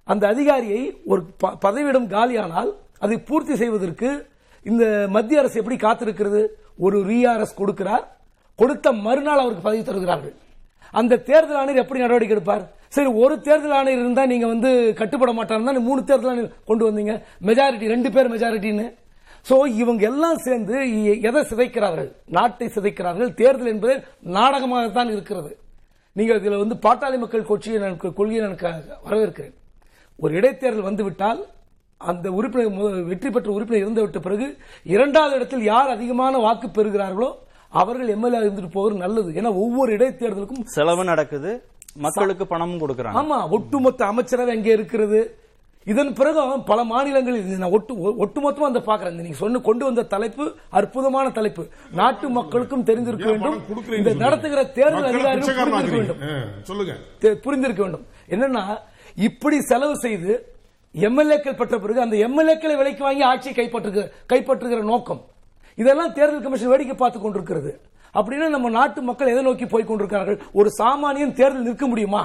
[0.05, 4.29] அந்த அதிகாரியை ஒரு ப- பதவியிடம் காலியானால் அதை பூர்த்தி செய்வதற்கு
[4.63, 6.47] இந்த மத்திய அரசு எப்படி காத்திருக்கிறது?
[6.79, 8.05] ஒரு ரீஆர்எஸ் கொடுக்கிறார்.
[8.57, 10.35] கொடுத்த மறுநாள் அவருக்கு பதவி தருகிறார்கள்.
[10.91, 12.77] அந்த தேர்தல் ஆணையர் எப்படி நடவடிக்கை எடுப்பார்?
[12.95, 14.71] சரி ஒரு தேர்தல் ஆணையர் இருந்தா நீங்க வந்து
[15.01, 17.15] கட்டுப்பட மாட்டாருன்னா மூணு தேர்தல் ஆணையர் கொண்டு வந்தீங்க.
[17.49, 18.87] மெஜாரிட்டி ரெண்டு பேர் மெஜாரிட்டின்னு
[19.49, 20.77] சோ இவங்க எல்லாம் சேர்ந்து
[21.29, 22.09] எதை சிதைக்கிறார்கள்?
[22.37, 23.31] நாட்டை சிதைக்கிறார்கள்.
[23.41, 23.95] தேர்தல் என்பது
[24.37, 25.53] நாடகமாகத்தான் இருக்கிறது.
[26.17, 29.55] நீங்க இதுல வந்து பாட்டாளி மக்கள் கட்சியை நான் கொள்கையை நான் வரவேற்கிறேன்.
[30.23, 31.41] ஒரு இடைத்தேர்தல் வந்துவிட்டால்
[32.01, 34.47] அந்த உறுப்பினர் வெற்றி பெற்ற உறுப்பினர் இருந்துவிட்ட பிறகு
[34.95, 37.31] இரண்டாவது இடத்தில் யார் அதிகமான வாக்கு பெறுகிறார்களோ
[37.81, 39.31] அவர்கள் எம்எல்ஏ இருந்துட்டு போவது நல்லது.
[39.39, 41.53] ஏன்னா ஒவ்வொரு இடைத்தேர்தலுக்கும் செலவு நடக்குது.
[41.99, 43.19] மக்களுக்கு பணமும் கொடுக்கறாங்க.
[43.21, 45.39] ஆமா ஒட்டுமொத்த அமைச்சரவை அங்கே இருக்கிறது?
[45.85, 47.95] இதன் பிறகு பல மாநிலங்களில் நான் ஒட்டு
[48.27, 49.13] ஒட்டுமொத்தமா அந்த பாக்குறேன்.
[49.13, 51.67] நீங்க சொன்ன கொண்டு வந்த தலைப்பு அற்புதமான தலைப்பு.
[51.93, 53.63] நாட்டு மக்களுக்கும் தெரிந்திருக்க வேண்டும்.
[53.97, 54.15] இந்த.
[54.15, 56.19] நடத்துகிற தேர்தல் மக்களை அதிகாரிகள் பிச்சைக்காரன் புரிந்திருக்க.
[56.19, 56.63] வேண்டும்.
[56.63, 56.95] சொல்லுங்க.
[57.21, 58.07] புரிந்திருக்க வேண்டும்.
[58.29, 58.79] என்னன்னா
[59.15, 60.53] இப்படி செலவு செய்து
[60.95, 65.25] எம்எல்ஏக்கள் பெற்ற பிறகு அந்த எம்எல்ஏக்களை விலைக்கு வாங்கி ஆட்சியை கைப்பற்றுகிற கைப்பற்றுகிற நோக்கம்.
[65.75, 67.81] இதெல்லாம் தேர்தல் கமிஷன் வேடிக்கை பார்த்துக் கொண்டிருக்கிறது.
[68.15, 72.23] அப்படின்னா நம்ம நாட்டு மக்கள் எதை நோக்கி போய் கொண்டிருக்கிறார்கள் ஒரு சாமானியன் தேர்தல் நிற்க முடியுமா?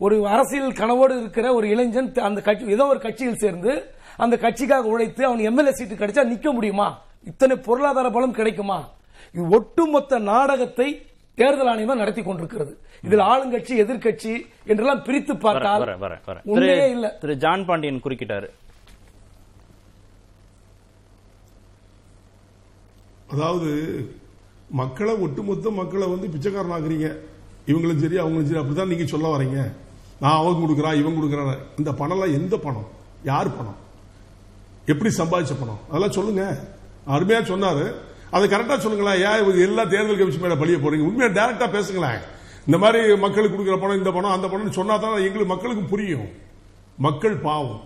[0.00, 3.72] ஒரு அரசியல் கனவோடு இருக்கிற ஒரு இளைஞன் அந்த கட்சி ஏதோ ஒரு கட்சியில் சேர்ந்து
[4.16, 6.88] அந்த கட்சிக்காக உழைத்து அவன் எம்எல்ஏ சீட்டு கிடைச்சா நிக்க முடியுமா?
[7.30, 8.78] இத்தனை பொருளாதார பலம் கிடைக்குமா?
[9.34, 10.88] இது ஒட்டுமொத்த நாடகத்தை
[11.38, 12.72] தேர்தல் ஆணையம் நடத்தி கொண்டிருக்கிறது.
[13.06, 14.32] இதில் ஆளுங்கட்சி எதிர்க்கட்சி
[14.70, 15.84] என்றெல்லாம் பிரித்து பார்த்தால்
[16.44, 17.06] உண்மையே இல்ல.
[17.22, 18.48] திரு ஜான் பாண்டியன் குறுக்கிட்டாரு.
[23.32, 23.70] அதாவது
[24.72, 27.16] மக்களை ஒட்டுமொத்த மக்களை வந்து பிச்சைக்காரன் ஆக்குறீங்க
[27.66, 29.72] இவங்களும் சரி அவங்களும் சரி அப்படிதான் நீங்க சொல்ல வரீங்க.
[30.20, 31.58] நான் அவங்க கொடுக்குறான் இவன் கொடுக்குறான்.
[31.78, 32.86] இந்த பணம்லாம் எந்த பணம்?
[33.24, 33.76] யார் பணம்?
[34.86, 35.80] எப்படி சம்பாதிச்ச பணம்?
[35.88, 36.64] அதெல்லாம் சொல்லுங்க.
[37.08, 37.94] அருமையா சொன்னாரு.
[38.30, 39.32] அதை கரெக்டா சொல்லுங்களேன்.
[39.32, 41.06] ஏன் இவங்க எல்லா தேர்தல் கமிஷன் மேல பழிய போறீங்க?
[41.08, 42.20] உண்மையா டேரக்டா பேசுங்களேன்.
[42.66, 46.28] இந்த மாதிரி மக்களுக்கு கொடுக்குற பணம் இந்த பணம் அந்த பணம் சொன்னா தான் எங்களுக்கு மக்களுக்கு புரியும்.
[46.98, 47.80] மக்கள் பாவம்.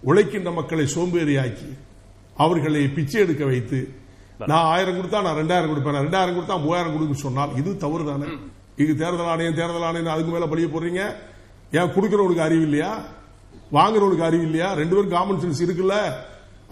[0.00, 1.78] உழைக்கின்ற மக்களை சோம்பேறியாக்கி
[2.36, 3.94] அவர்களை பிச்சை எடுக்க வைத்து
[4.50, 6.02] நான் ஆயிரம் கொடுத்தா நான் ரெண்டாயிரம் கொடுப்பேன்.
[6.04, 8.28] ரெண்டாயிரம் கொடுத்தா மூவாயிரம் கொடுக்க சொன்னால் இது தவறு தானே
[8.82, 11.02] இது தேர்தல் ஆணையம் தேர்தல் ஆணையம் அதுக்கு மேல பழிய போடுறீங்க?
[11.78, 12.92] ஏன் கொடுக்கறவனுக்கு அறிவு இல்லையா?
[13.76, 14.68] வாங்குறவனுக்கு அறிவு இல்லையா?
[14.80, 15.96] ரெண்டு பேரும் காமன் சென்ஸ் இருக்குல்ல?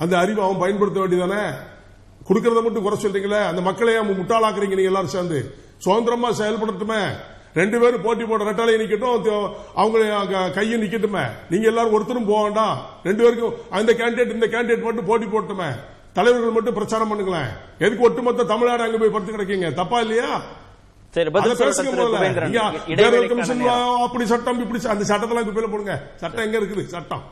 [0.03, 1.43] அந்த அறிவை அவன் பயன்படுத்த வேண்டியதானே?
[2.29, 3.43] கொடுக்கறத மட்டும் குறை சொல்றீங்களே?
[3.51, 5.39] அந்த மக்களை முட்டாளாக்குறீங்க நீங்க எல்லாரும் சேர்ந்து?
[5.85, 7.03] சுதந்திரமா செயல்படட்டுமே?
[7.61, 11.25] ரெண்டு பேரும் போட்டி போட ரெட்டாலையை நிக்கட்டும் அவங்க கையை நிக்கட்டுமே?
[11.51, 12.77] நீங்க எல்லாரும் ஒருத்தரும் போக வேண்டாம்.
[13.07, 15.71] ரெண்டு பேருக்கும் அந்த கேண்டிடேட் இந்த கேண்டிடேட் மட்டும் போட்டி போட்டுமே
[16.17, 17.51] தலைவர்கள் மட்டும் பிரச்சாரம் பண்ணுங்களேன்.
[17.85, 19.69] எதுக்கு ஒட்டுமொத்த தமிழ்நாடு அங்க போய் படுத்து கிடக்கீங்க?
[19.81, 20.31] தப்பா இல்லையா.
[24.07, 25.95] அப்படி சட்டம் இப்படி அந்த சட்டத்தெல்லாம் குப்பையில போடுங்க.
[26.23, 26.85] சட்டம் எங்க இருக்குது?
[26.95, 27.25] சட்டம்.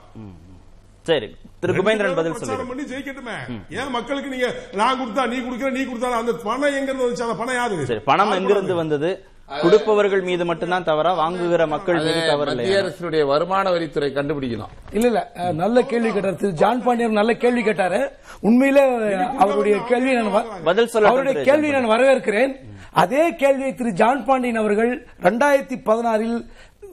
[1.09, 1.29] சரி
[1.61, 2.67] திரு குபேந்திரன் பதில் சொல்லுங்க.
[2.71, 3.37] பண்ணி ஜெயிக்கட்டுமே.
[3.79, 4.49] ஏன் மக்களுக்கு நீங்க
[4.81, 7.27] நான் கொடுத்தா நீ கொடுக்கிற நீ கொடுத்தா அந்த பணம் எங்க இருந்து வந்துச்சு?
[7.29, 7.77] அந்த பணம் யாரு?
[7.91, 9.11] சரி பணம் எங்கிருந்து வந்தது?
[9.63, 14.73] கொடுப்பவர்கள் மீது மட்டும்தான் தவறா வாங்குகிற மக்கள் மீது தவறு மத்திய அரசுடைய வருமான வரித்துறை கண்டுபிடிக்கணும்.
[14.93, 16.35] இல்ல இல்ல நல்ல கேள்வி கேட்டார்.
[16.35, 16.53] திரு.
[16.53, 18.13] ஜான் பாண்டியன் நல்ல கேள்வி கேட்டாரு.
[18.43, 18.79] உண்மையில
[19.37, 22.55] அவருடைய கேள்வி நான் பதில் சொல்லட்டும் அவருடைய கேள்வி நான் வரவேற்கிறேன்.
[22.93, 23.93] அதே கேள்வியை திரு.
[23.93, 26.47] ஜான் பாண்டியன் அவர்கள் ரெண்டாயிரத்தி பதினாறில்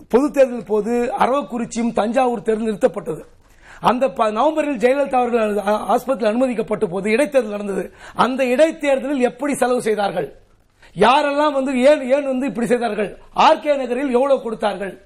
[0.09, 3.21] பொது தேர்தல் போது அரவக்குறிச்சியும் தஞ்சாவூர் தேர்தல் நிறுத்தப்பட்டது.
[3.79, 5.55] அந்த நவம்பரில் ஜெயலலிதா அவர்கள்
[5.95, 7.93] ஆஸ்பத்திரியில் அனுமதிக்கப்பட்ட போது இடைத்தேர்தல் நடந்தது.
[8.15, 10.33] அந்த இடைத்தேர்தலில் எப்படி செலவு செய்தார்கள்?
[10.99, 13.17] யாரெல்லாம் வந்து ஏன் ஏன் வந்து இப்படி செய்தார்கள்?
[13.35, 15.01] ஆர்கே நகரில் எவ்வளவு கொடுத்தார்கள்?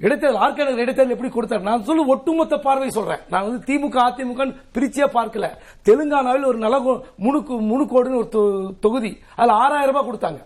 [0.00, 1.60] இடைத்தேர்தல் ஆர்கே நகர் இடைத்தேர்தல் எப்படி கொடுத்தார்?
[1.60, 3.18] நான் சொல்லு ஒட்டுமொத்த பார்வை சொல்றேன்.
[3.30, 5.50] நான் வந்து திமுக அதிமுக பிரிச்சே பார்க்கல.
[5.84, 6.80] தெலுங்கானாவில் ஒரு நல
[7.22, 9.18] முணுக்கு முணுக்கோடுன்னு ஒரு தொ- தொகுதி.
[9.36, 10.44] அதுல ஆறாயிரம் ரூபாய் கொடுத்தாங்க.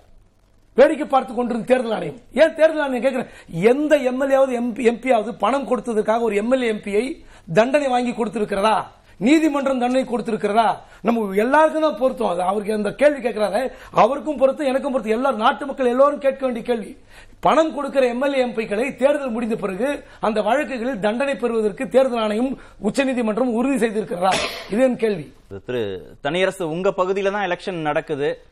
[0.74, 2.14] வேடிக்கை பார்த்து கொண்டிருந்த தேர்தல் ஆணையம்.
[2.14, 8.10] ஏன் தேர்தல் ஆணையம் கேட்கிறேன் எந்த எம்எல்ஏவது எம்பி எம்பியாவது பணம் கொடுத்ததுக்காக ஒரு எம்எல்ஏ எம்பியை தண்டனை வாங்கி
[8.10, 8.82] கொடுத்திருக்கிறதா?
[9.16, 10.76] நீதிமன்றம் தண்டனை கொடுத்திருக்கிறதா?
[11.02, 12.28] நம்ம எல்லாருக்கும் தான் பொருத்தம்.
[12.28, 13.72] அது அவருக்கு அந்த கேள்வி கேட்கிறாரு.
[13.90, 15.16] அவருக்கும் பொருத்தம் எனக்கும் பொருத்தம்.
[15.16, 16.96] எல்லாரும் நாட்டு மக்கள் எல்லாரும் கேட்க வேண்டிய கேள்வி.
[17.40, 23.86] பணம் கொடுக்கிற எம்எல்ஏ எம்பிக்களை தேர்தல் முடிந்த பிறகு அந்த வழக்குகளில் தண்டனை பெறுவதற்கு தேர்தல் ஆணையம் உச்சநீதிமன்றம் உறுதி
[23.86, 24.32] செய்திருக்கிறதா?
[24.70, 25.32] இது என் கேள்வி
[25.66, 25.82] திரு
[26.20, 28.42] தனியரசு உங்க பகுதியில தான் எலெக்ஷன் நடக்குது.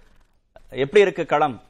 [0.71, 1.63] எப்படி இருக்கு களம்?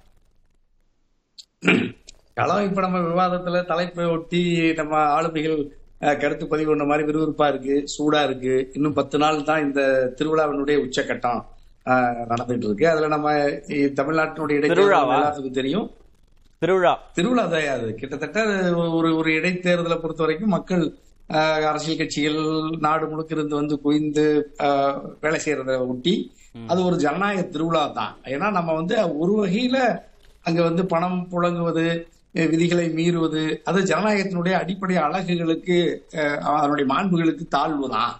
[2.34, 8.20] களம் இப்ப நம்ம விவாதத்துல தலைப்பை ஒட்டி நம்ம ஆளுமைகள் கருத்து பதிவு பண்ண மாதிரி விறுவிறுப்பா இருக்கு சூடா
[8.28, 8.54] இருக்கு.
[8.76, 9.80] இன்னும் பத்து நாள் தான் இந்த
[10.18, 11.40] திருவிழாவினுடைய உச்சக்கட்டம்
[12.30, 12.86] நடந்துட்டு இருக்கு.
[12.92, 13.28] அதுல நம்ம
[13.98, 14.94] தமிழ்நாட்டினுடைய இடைத்தேர்தல்?
[15.16, 15.86] எல்லாத்துக்கும் தெரியும்.
[16.62, 16.92] திருவிழா.
[17.16, 17.88] திருவிழா தான் அது.
[18.00, 18.40] கிட்டத்தட்ட
[18.98, 20.84] ஒரு ஒரு இடைத்தேர்தலை பொறுத்த வரைக்கும் மக்கள்
[21.68, 22.38] அரசியல் கட்சிகள்
[22.84, 24.24] நாடு முழுக்க இருந்து வந்து குவிந்து
[25.24, 26.14] வேலை செய்யறத ஒட்டி
[26.70, 28.14] அது ஒரு ஜனநாயக திருவிழா தான்.
[28.34, 29.78] ஏன்னா நம்ம வந்து ஒரு வகையில
[30.46, 31.84] அங்க வந்து பணம் புழங்குவது
[32.34, 35.78] விதிகளை மீறுவது அது ஜனநாயகத்தினுடைய அடிப்படை அழகுகளுக்கு
[36.54, 38.12] அதனுடைய மாண்புகளுக்கு தாழ்வு தான்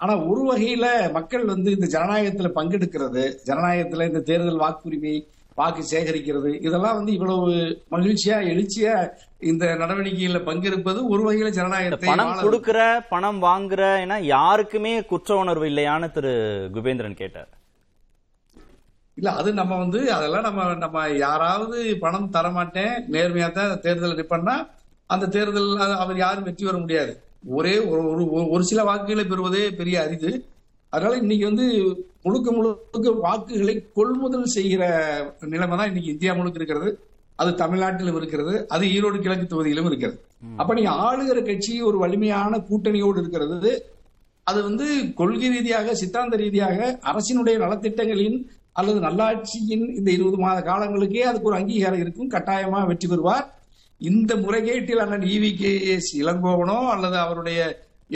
[0.00, 5.14] ஆனா ஒரு வகையில மக்கள் வந்து இந்த ஜனநாயகத்துல பங்கெடுக்கிறது ஜனநாயகத்துல இந்த தேர்தல் வாக்குரிமை
[5.58, 7.48] வாக்கு சேகரிக்கிறது இதெல்லாம் வந்து இவ்வளவு
[7.92, 8.94] மகிழ்ச்சியா எழுச்சியா
[9.42, 12.78] இந்த நடவடிக்கையில பங்கெடுப்பது ஒரு வகையில ஜனநாயகத்தை பணம் கொடுக்கிற
[13.10, 16.32] பணம் வாங்குற ஏன்னா யாருக்குமே குற்ற உணர்வு இல்லையான்னு திரு.
[16.76, 17.50] குபேந்திரன் கேட்டார்.
[19.20, 24.66] இல்ல அது நம்ம வந்து அதெல்லாம் நம்ம நம்ம யாராவது பணம் தரமாட்டேன் நேர்மையா தான் தேர்தல் நிப்பன்னா
[25.06, 27.20] அந்த தேர்தல் அவர் யாரும் வெற்றி பெற முடியாது.
[27.46, 30.44] ஒரே ஒரு ஒரு- ஒரு சில வாக்குகளை பெறுவதே பெரிய அரிது.
[30.88, 31.66] அதனால இன்னைக்கு வந்து
[32.22, 34.84] முழுக்க முழுக்க வாக்குகளை கொள்முதல் செய்கிற
[35.40, 36.98] நிலைமை தான் இன்னைக்கு இந்தியா முழுக்க இருக்கிறது.
[37.36, 38.68] அது தமிழ்நாட்டிலும் இருக்கிறது.
[38.68, 40.20] அது ஈரோடு கிழக்கு தொகுதியிலும் இருக்கிறது.
[40.56, 43.90] அப்ப நீங்க ஆளுகிற கட்சி ஒரு வலிமையான கூட்டணியோடு இருக்கிறது.
[44.42, 48.44] அது வந்து கொள்கை ரீதியாக சித்தாந்த ரீதியாக அரசினுடைய நலத்திட்டங்களின்
[48.76, 52.32] அல்லது நல்லாட்சியின் இந்த இருபது மாத காலங்களுக்கே அதுக்கு ஒரு அங்கீகாரம் இருக்கும்.
[52.34, 53.46] கட்டாயமா வெற்றி பெறுவார்.
[54.00, 57.60] இந்த முறைகேட்டில் அண்ணன் இவி கே எஸ் இளங்கோவனோ அல்லது அவருடைய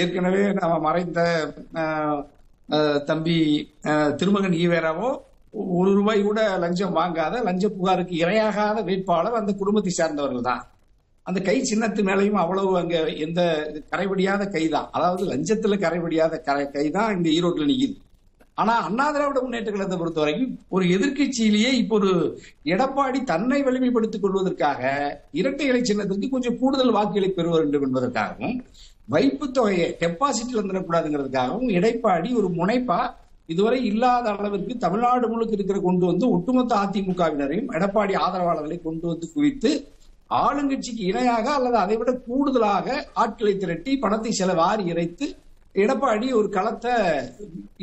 [0.02, 1.20] ஏற்கனவே நம்ம மறைந்த
[3.08, 3.38] தம்பி
[4.20, 5.08] திருமகன் ஈவேராவோ
[5.78, 10.62] ஒரு ரூபாய் கூட லஞ்சம் வாங்காத லஞ்ச புகாருக்கு இரையாகாத வேட்பாளர் அந்த குடும்பத்தை சார்ந்தவர்கள் தான்.
[11.26, 13.40] அந்த கை சின்னத்து மேலையும் அவ்வளவு அங்க எந்த
[13.92, 14.88] கரைபடியாத கைதான்.
[14.96, 17.94] அதாவது லஞ்சத்துல கரைபடியாத கரை கைதான் இந்த ஈரோட்டில் நிக்குது.
[18.58, 22.10] ஆனா அண்ணா திராவிட முன்னேற்ற கழகத்தை பொறுத்த வரைக்கும் ஒரு எதிர்க்கட்சியிலேயே இப்போ ஒரு
[22.66, 24.82] எடப்பாடி தன்னை வலிமைப்படுத்திக் கொள்வதற்காக
[25.32, 28.56] இரட்டை இலை சின்னத்திற்கு கொஞ்சம் கூடுதல் வாக்குகளை பெற வேண்டும் என்பதற்காகவும்
[29.08, 33.00] வைப்பு தொகையை டெபாசிட்ல இருந்துடக்கூடாதுங்கிறதுக்காகவும் எடப்பாடி ஒரு முனைப்பா
[33.48, 39.72] இதுவரை இல்லாத அளவிற்கு தமிழ்நாடு முழுக்க இருக்கிற கொண்டு வந்து ஒட்டுமொத்த அதிமுகவினரையும் எடப்பாடி ஆதரவாளர்களை கொண்டு வந்து குவித்து
[40.30, 45.26] ஆளுங்கட்சிக்கு இணையாக அல்லது அதை விட கூடுதலாக ஆட்களை திரட்டி பணத்தை செலவாரி இறைத்து
[45.74, 46.92] எடப்பாடி ஒரு களத்தை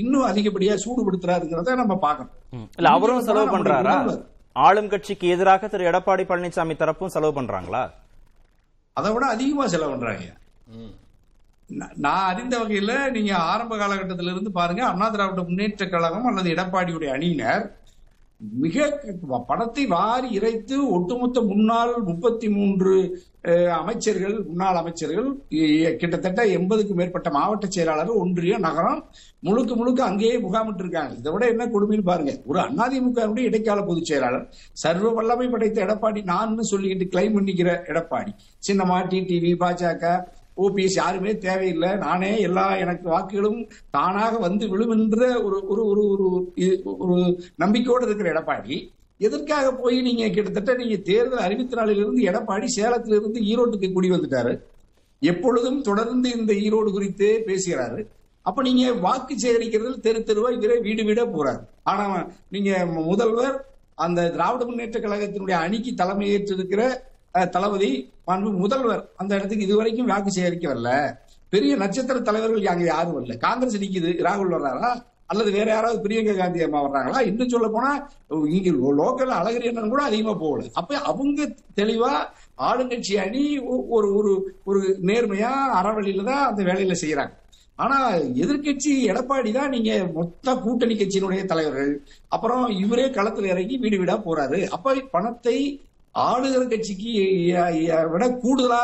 [0.01, 2.67] இன்னும் அதிகப்படியா சூடுபடுத்துறாருங்கிறத நம்ம பார்க்கணும்.
[2.80, 3.95] இல்ல அவரும் செலவு பண்றாரா.
[4.56, 7.84] ஆளும் கட்சிக்கு எதிராக திரு எடப்பாடி பழனிசாமி தரப்பும் செலவு பண்றாங்களா?
[8.97, 10.25] அதை விட அதிகமா செலவு பண்றாங்க.
[12.06, 17.63] நான் அறிந்த வகையில நீங்க ஆரம்ப காலகட்டத்தில இருந்து பாருங்க அண்ணா திராவிட முன்னேற்ற கழகம் அல்லது எடப்பாடியுடைய அணியினர்
[18.63, 18.86] மிக
[19.49, 22.95] பணத்தை வாரி இறைத்து ஒட்டுமொத்த முன்னாள் முப்பத்தி மூன்று
[23.80, 25.30] அமைச்சர்கள் முன்னாள் அமைச்சர்கள்
[26.01, 28.99] கிட்டத்தட்ட எண்பதுக்கும் மேற்பட்ட மாவட்ட செயலாளர் ஒன்றிய நகரம்
[29.39, 32.34] முழுக்க முழுக்க அங்கேயே முகாமிட்டு இருக்காங்க இதை விட என்ன கொடுமைன்னு பாருங்க.
[32.45, 34.45] ஒரு அதிமுகவுடைய இடைக்கால பொதுச் செயலாளர்
[34.84, 38.34] சர்வ வல்லமை படைத்த எடப்பாடி நான் சொல்லிக்கிட்டு கிளைம் பண்ணிக்கிற எடப்பாடி.
[38.67, 40.13] சின்னமா டிடிவி பாஜக
[40.63, 41.91] ஓபிஎஸ் யாருமே தேவையில்லை.
[42.06, 43.60] நானே எல்லா எனக்கு வாக்குகளும்
[43.95, 46.27] தானாக வந்து விழும் என்ற ஒரு ஒரு ஒரு ஒரு
[47.04, 47.15] ஒரு
[47.56, 48.75] நம்பிக்கையோடு இருக்கிற எடப்பாடி
[49.25, 54.53] எதற்காக போய் நீங்க கிட்டத்தட்ட நீங்க தேர்தல் அறிவித்த நாளிலிருந்து எடப்பாடி சேலத்திலிருந்து ஈரோட்டுக்கு குடி வந்துட்டாரு.
[55.21, 57.99] எப்பொழுதும் தொடர்ந்து இந்த ஈரோடு குறித்து பேசுகிறாரு.
[58.45, 61.62] அப்ப நீங்க வாக்கு சேகரிக்கிறது தெரு தெருவா இவரே வீடு வீடா போறாரு.
[61.91, 62.05] ஆனா
[62.55, 62.71] நீங்க
[63.10, 63.57] முதல்வர்
[64.05, 66.81] அந்த திராவிட முன்னேற்ற கழகத்தினுடைய அணிக்கு தலைமையேற்றிருக்கிற
[67.55, 67.89] தளபதி
[68.27, 70.91] மாண்பு முதல்வர் அந்த இடத்துக்கு இதுவரைக்கும் வாக்கு சேகரிக்க வரல
[71.53, 74.12] பெரிய நட்சத்திர தலைவர்கள் அங்க யாரும் வரல காங்கிரஸ் நிக்குது.
[74.27, 74.91] ராகுல் வர்றாரா?
[75.32, 77.20] அல்லது வேற யாராவது பிரியங்கா காந்தி அம்மா வர்றாங்களா?
[77.30, 77.91] இன்னும் சொல்ல போனா
[78.58, 78.70] இங்க
[79.02, 80.65] லோக்கல் அழகிரி அண்ணன் கூட அதிகமா போகல.
[80.80, 81.48] அப்ப அவங்க
[81.80, 82.13] தெளிவா
[82.70, 83.44] ஆளுங்கட்சி அணி
[83.96, 84.32] ஒரு ஒரு
[84.70, 87.34] ஒரு நேர்மையா அறவழியில தான் அந்த வேலையில செய்யறாங்க.
[87.80, 87.98] ஆனா
[88.44, 91.94] எதிர்க்கட்சி எடப்பாடி தான் நீங்க மொத்த கூட்டணி கட்சியினுடைய தலைவர்கள்.
[92.36, 94.60] அப்புறம் இவரே களத்துல இறங்கி வீடு வீடா போறாரு.
[94.76, 95.58] அப்ப பணத்தை
[96.15, 97.12] ஆளுகிற கட்சிக்கு
[98.13, 98.84] விட கூடுதலா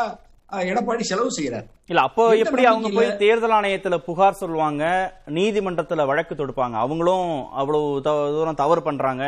[0.52, 4.84] எடப்பாடி செலவு செய்யறாரு இல்ல அப்போ எப்படி அவங்க போய் தேர்தல் ஆணையத்துல புகார் சொல்லுவாங்க
[5.30, 8.00] நீதிமன்றத்துல வழக்கு தொடுப்பாங்க அவங்களும் அவ்வளவு
[8.32, 9.24] தூரம் தவறு பண்றாங்க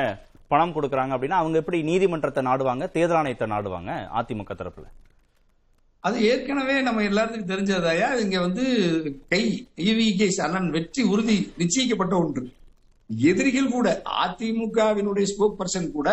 [0.48, 4.86] பணம் கொடுக்கறாங்க அப்படின்னா அவங்க எப்படி நீதிமன்றத்தை நாடுவாங்க தேர்தல் ஆணையத்தை நாடுவாங்க அதிமுக தரப்புல?
[6.04, 8.64] அது ஏற்கனவே நம்ம எல்லாத்துக்கும் தெரிஞ்சதாயா இங்க வந்து
[9.28, 9.42] கை
[9.84, 12.42] ஈவி கே அண்ணன் வெற்றி உறுதி நிச்சயிக்கப்பட்ட ஒன்று.
[13.10, 13.88] எதிரிகள் கூட
[14.24, 16.08] அதிமுகவினுடைய ஸ்போக் பர்சன் கூட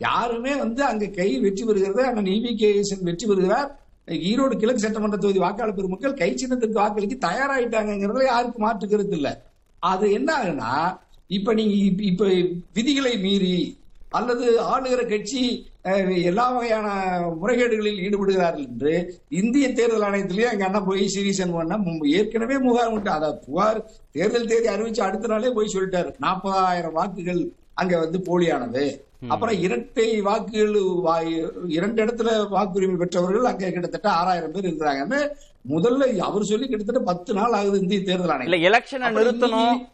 [0.00, 2.70] யாருமே வந்து அங்க கை வெற்றி பெறுகிறது அண்ணன் ஈவி கே
[3.02, 3.70] வெற்றி பெறுகிறார்
[4.08, 9.28] ஈரோடு கிழக்கு சட்டமன்ற தொகுதி வாக்காளர் பெருமக்கள் கை சின்னத்திற்கு வாக்களிக்க தயாராயிட்டாங்கிறதுல யாருக்கும் மாற்று கருத்து இல்ல.
[9.82, 10.72] அது என்ன ஆகுனா
[11.30, 12.28] இப்ப நீங்க இப்ப-
[12.72, 13.56] விதிகளை மீறி
[14.10, 15.40] அல்லது ஆளுகிற கட்சி
[16.22, 16.86] எல்லா வகையான
[17.42, 18.92] முறைகேடுகளில் ஈடுபடுகிறார்கள் என்று
[19.28, 21.78] இந்திய தேர்தல் ஆணையத்திலேயே அங்க அண்ணா போய் சீரியஸ் பண்ண
[22.10, 23.80] ஏற்கனவே முகாம் விட்டு அதை புகார்
[24.12, 26.14] தேர்தல் தேதி அறிவிச்சு அடுத்த நாளே போய் சொல்லிட்டாரு.
[26.18, 27.42] நாற்பதாயிரம் வாக்குகள்
[27.74, 29.12] அங்க வந்து போலியானது.
[29.28, 30.74] அப்புறம் இரட்டை வாக்குகள்
[31.66, 35.30] இரண்டு இடத்துல வாக்குரிமை பெற்றவர்கள் அங்க கிட்டத்தட்ட ஆறாயிரம் பேர் இருக்கிறாங்கன்னு
[35.68, 39.88] முதல்ல அவர் சொல்லி கிட்டத்தட்ட பத்து நாள் ஆகுது இந்திய தேர்தல் இல்ல ஆணையம் எலெக்ஷனை அப்புறம் நிறுத்தணும்.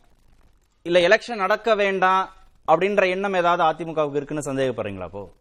[0.83, 2.33] இல்ல எலெக்ஷன் நடக்க வேண்டாம்
[2.73, 5.33] அப்படின்ற எண்ணம் ஏதாவது அதிமுகவுக்கு இருக்குன்னு சந்தேகப்படுறீங்களா அப்போ?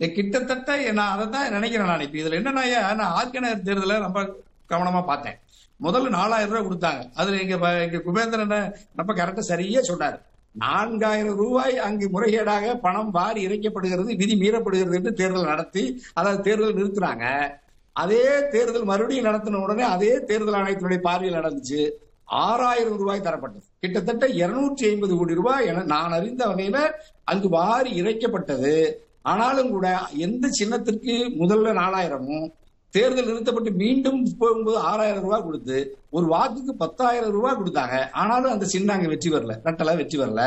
[0.00, 2.18] ஏ, கிட்டத்தட்ட நான் அதை தான் நினைக்கிறேன் நான் இப்ப.
[2.18, 4.36] இதுல என்னன்னா நான் ஆர்கனர் தேர்தலை ரொம்ப
[4.68, 5.38] கவனமா பார்த்தேன்.
[5.82, 7.10] முதல்ல நாலாயிரம் ரூபாய் கொடுத்தாங்க.
[7.14, 10.20] அதுல எங்க ப- எங்க குபேந்திரன் ரொம்ப கரெக்டா சரியா சொன்னாரு.
[10.60, 17.50] நான்காயிரம் ரூபாய் அங்கு முறைகேடாக பணம் வாரி இறைக்கப்படுகிறது விதி மீறப்படுகிறது என்று தேர்தல் நடத்தி அதாவது தேர்தல் நிறுத்தினாங்க.
[17.92, 21.90] அதே தேர்தல் மறுபடியும் நடத்தின உடனே அதே தேர்தல் ஆணையத்தினுடைய பார்வையில் நடந்துச்சு.
[22.24, 23.66] ஆறாயிரம் ரூபாய் தரப்பட்டது.
[23.80, 26.90] கிட்டத்தட்ட இருநூற்றி ஐம்பது கோடி ரூபாய் என நான் அறிந்த வகையில
[27.24, 28.94] அங்கு வாரி இறைக்கப்பட்டது.
[29.22, 32.52] ஆனாலும் கூட எந்த சின்னத்திற்கு முதல்ல நாலாயிரமும்
[32.94, 35.76] தேர்தல் நிறுத்தப்பட்டு மீண்டும் போகும்போது ஆறாயிரம் ரூபாய் கொடுத்து
[36.16, 37.96] ஒரு வாக்குக்கு பத்தாயிரம் ரூபாய் கொடுத்தாங்க.
[38.22, 39.54] ஆனாலும் அந்த சின்ன அங்க வெற்றி வரல.
[39.66, 40.42] ரெட்டலை வெற்றி வரல.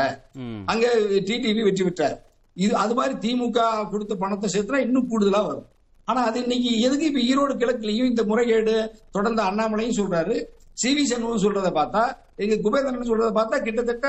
[0.72, 0.86] அங்க
[1.28, 2.16] டிடிவி வெற்றி பெற்றார்.
[2.64, 5.66] இது அது மாதிரி திமுக கொடுத்த பணத்தை சேர்த்தா இன்னும் கூடுதலா வரும்.
[6.08, 8.74] ஆனா அது இன்னைக்கு எதுக்கு இப்ப ஈரோடு கிழக்குலயும் இந்த முறைகேடு
[9.16, 10.36] தொடர்ந்து அண்ணாமலையும் சொல்றாரு.
[10.80, 12.02] சி வி சண்முகம் சொல்றதை பார்த்தா
[12.44, 14.06] எங்க குபேந்திரன் சொல்றதை பார்த்தா கிட்டத்தட்ட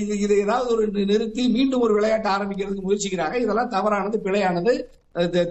[0.00, 3.36] இது இது ஏதாவது ஒரு நிறுத்தி மீண்டும் ஒரு விளையாட்டு ஆரம்பிக்கிறதுக்கு முயற்சிக்கிறாங்க.
[3.44, 4.74] இதெல்லாம் தவறானது பிழையானது.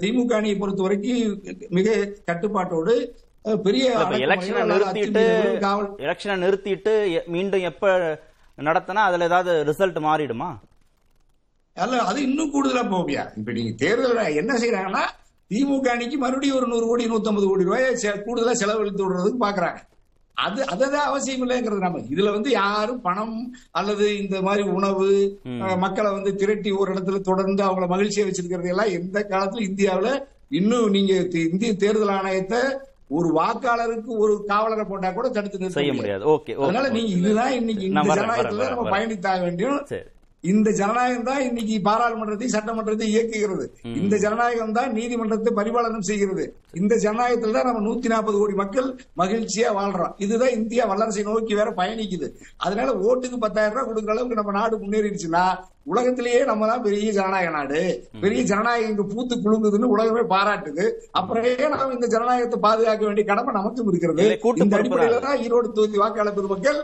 [0.02, 1.22] திமுக அணியை பொறுத்த வரைக்கும்
[1.70, 1.88] மிக
[2.28, 2.94] கட்டுப்பாட்டோடு
[3.64, 3.86] பெரிய
[4.26, 5.24] எலெக்ஷனை நிறுத்திட்டு
[6.00, 6.94] எலெக்ஷனை நிறுத்திட்டு
[7.28, 7.86] மீண்டும் எப்ப
[8.58, 10.50] நடத்தினா அதுல ஏதாவது ரிசல்ட் மாறிடுமா?
[11.78, 15.04] அல்ல அது இன்னும் கூடுதலா போவியா இப்ப நீங்க தேர்தல் என்ன செய்யறாங்கன்னா
[15.52, 17.88] திமுக அணிக்கு மறுபடியும் ஒரு நூறு கோடி நூத்தம்பது கோடி ரூபாய்
[18.26, 19.80] கூடுதலா செலவழித்து விடுறதுக்கு பாக்குறாங்க.
[20.38, 22.00] அது அதுதான் அவசியம் இல்லைங்கிறது நம்ம.
[22.10, 23.36] இதுல வந்து யாரும் பணம்
[23.72, 25.08] அல்லது இந்த மாதிரி உணவு
[25.78, 30.12] மக்களை வந்து திரட்டி ஒரு இடத்துல தொடர்ந்து அவங்கள மகிழ்ச்சியா வச்சிருக்கிறது எல்லாம் எந்த காலத்துல இந்தியாவுல
[30.52, 31.14] இன்னும் நீங்க
[31.46, 32.62] இந்திய தேர்தல் ஆணையத்தை
[33.12, 36.24] ஒரு வாக்காளருக்கு ஒரு காவலரை போட்டா கூட தடுத்து நிறுத்த செய்ய முடியாது.
[36.64, 38.92] அதனால நீங்க இதுதான் இன்னைக்கு இந்த ஜனநாயகத்துல நம்ம.
[38.94, 39.80] பயணித்தாக வேண்டியும்
[40.52, 43.66] இந்த ஜனநாயகம் தான் இன்னைக்கு பாராளுமன்றத்தை சட்டமன்றத்தை இயக்குகிறது.
[44.00, 46.46] இந்த ஜனநாயகம் தான் நீதிமன்றத்தை பரிபாலனம் செய்கிறது.
[46.82, 48.90] இந்த ஜனநாயகத்துல தான் நம்ம நூத்தி நாற்பது கோடி மக்கள்
[49.22, 50.16] மகிழ்ச்சியா வாழ்றோம்.
[50.26, 52.30] இதுதான் இந்தியா வல்லரசை நோக்கி வேற பயணிக்குது.
[52.66, 55.46] அதனால ஓட்டுக்கு பத்தாயிரம் ரூபாய் கொடுக்குற அளவுக்கு நம்ம நாடு முன்னேறிடுச்சுன்னா
[55.92, 57.80] உலகத்திலேயே நம்ம தான் பெரிய ஜனநாயக நாடு.
[58.24, 60.86] பெரிய ஜனநாயகம் இங்க பூத்து குலுங்குதுன்னு உலகமே பாராட்டுது.
[61.20, 64.26] அப்புறம் ஏன் நாம இந்த ஜனநாயகத்தை பாதுகாக்க வேண்டிய கடமை நமக்கும் இருக்கிறது.
[64.64, 65.40] இந்த அடிப்படையில தான்.
[65.46, 66.80] ஈரோடு தொகுதி வாக்காளர் பெருமக்கள்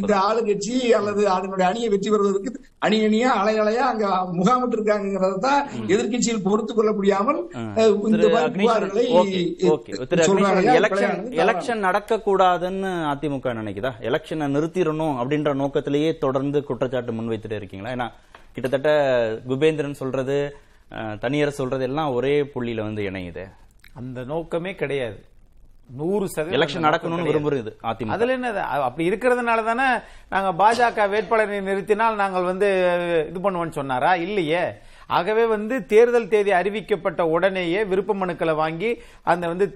[0.00, 2.52] இந்த ஆளுங்கட்சி அல்லது அதனுடைய அணியை வெற்றி பெறுவதற்கு
[2.86, 4.06] அணி அணியா அலை அலையா அங்க
[4.38, 5.60] முகாமிட்டு இருக்காங்கிறத தான்
[5.94, 7.40] எதிர்கட்சியில் பொறுத்துக் கொள்ள முடியாமல்
[8.10, 8.26] இந்த
[8.58, 11.34] புகார்களை எலெக்ஷன் பிழையானது, தவறானது.
[11.44, 13.92] எலெக்ஷன் நடக்க கூடாதுன்னு அதிமுக நினைக்குதா?
[14.08, 17.94] எலெக்ஷனை நிறுத்திடணும் அப்படின்ற நோக்கத்திலேயே தொடர்ந்து குற்றச்சாட்டு முன்வைத்துட்டே இருக்கீங்களா?
[17.96, 18.08] ஏன்னா
[18.56, 18.90] கிட்டத்தட்ட
[19.48, 20.36] குபேந்திரன் சொல்றது
[21.22, 23.44] தனியார் சொல்றது எல்லாம் ஒரே புள்ளியில வந்து இணையுது
[24.00, 25.18] அந்த நோக்கமே கிடையாது
[25.96, 27.26] நூறு சதவீதம் எலெக்ஷன் நடக்கணும்னு.
[27.28, 28.50] விரும்புறது அதிமுக அதுல என்ன?
[28.86, 29.88] அப்படி இருக்கிறதுனால தானே
[30.30, 32.68] நாங்க பாஜக வேட்பாளரை நிறுத்தினால் நாங்கள் வந்து
[33.30, 34.62] இது பண்ணுவோம்னு சொன்னாரா இல்லையே
[35.16, 38.90] ஆகவே வந்து தேர்தல் தேதி அறிவிக்கப்பட்ட உடனேயே விருப்ப மனுக்களை வாங்கி
[39.32, 39.66] அந்த வந்து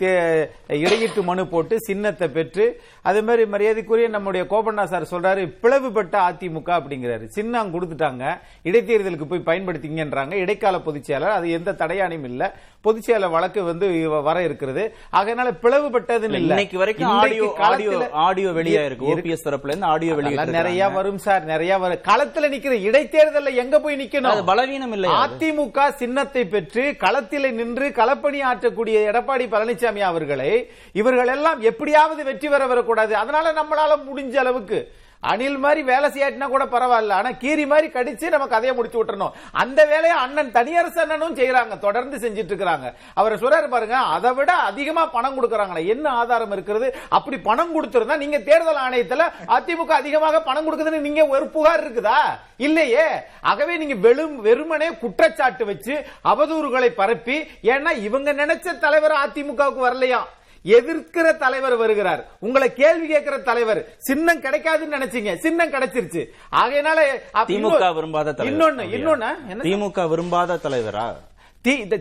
[0.85, 2.67] இடையீட்டு மனு போட்டு சின்னத்தை பெற்று
[3.09, 7.25] அதே மாதிரி மரியாதைக்குரிய நம்முடைய கோபண்ணா சார் சொல்றாரு பிளவுபட்ட அதிமுக அப்படிங்கிறாரு.
[7.37, 8.25] சின்னம் கொடுத்துட்டாங்க.
[8.69, 10.35] இடைத்தேர்தலுக்கு போய் பயன்படுத்திங்கன்றாங்க.
[10.45, 12.43] இடைக்கால பொதுச்செயலர் அது எந்த தடையானையும் இல்ல.
[12.87, 13.87] பொதுச்செயலர் வழக்கு வந்து
[14.27, 14.83] வர இருக்கிறது.
[15.21, 16.53] அதனால பிளவுபட்டதுன்னு இல்ல.
[16.55, 17.93] இன்னைக்கு வரைக்கும் ஆடியோ ஆடியோ
[18.27, 19.09] ஆடியோ வெளியா இருக்கு.
[19.15, 21.45] ஓபிஎஸ் தரப்புல இருந்து ஆடியோ அதெல்லாம் நிறைய வரும் சார்.
[21.53, 22.05] நிறைய வரும்.
[22.11, 25.17] களத்துல நிக்கிற இடைத்தேர்தல்ல எங்க போய் அது நிக்கணும் பலவீனம் இல்லையா?
[25.29, 30.53] அதிமுக சின்னத்தை பெற்று களத்திலே நின்று களப்பணி ஆற்றக்கூடிய எடப்பாடி பழனிசாமி அவர்களை
[31.01, 33.15] இவர்கள் எல்லாம் எப்படியாவது வெற்றி பெற வரக்கூடாது.
[33.23, 34.81] அதனால நம்மளால முடிஞ்ச அளவுக்கு
[35.23, 37.13] அணில் மாதிரி வேலை செய்யாட்டினா கூட பரவாயில்ல.
[37.21, 39.35] ஆனா கீரி மாதிரி கடிச்சு நம்ம கதையை முடிச்சு விட்டுறணும்.
[39.63, 42.89] அந்த வேலையை அண்ணன் தனியரசு அண்ணனும் செய்யறாங்க தொடர்ந்து செஞ்சிட்டு இருக்கிறாங்க
[43.21, 46.89] அவர் சொல்றாரு பாருங்க அதை விட அதிகமா பணம் கொடுக்கறாங்களா என்ன ஆதாரம் இருக்கிறது?
[47.19, 49.27] அப்படி பணம் கொடுத்திருந்தா நீங்க தேர்தல் ஆணையத்துல
[49.59, 52.21] அதிமுக அதிகமாக பணம் கொடுக்குதுன்னு நீங்க ஒரு புகார் இருக்குதா?
[52.69, 53.07] இல்லையே.
[53.51, 55.95] ஆகவே நீங்க வெறும் வெறுமனே குற்றச்சாட்டு வச்சு
[56.33, 57.37] அவதூறுகளை பரப்பி
[57.75, 60.23] ஏன்னா இவங்க நினைச்ச தலைவர் அதிமுகவுக்கு வரலையா?
[60.65, 62.27] எதிர்க்கிற தலைவர் வருகிறார்.
[62.41, 63.95] உங்களை கேள்வி கேட்கிற தலைவர்.
[63.99, 65.37] சின்னம் கிடைக்காதுன்னு நினைச்சீங்க.
[65.37, 66.27] சின்னம் கிடைச்சிருச்சு.
[66.53, 66.99] ஆகையினால
[67.35, 68.75] திமுக விரும்பாத தலைவர்.
[68.75, 68.79] இன்னொன்னு?
[68.79, 71.15] இன்னொன்னு என்ன திமுக விரும்பாத தலைவரா?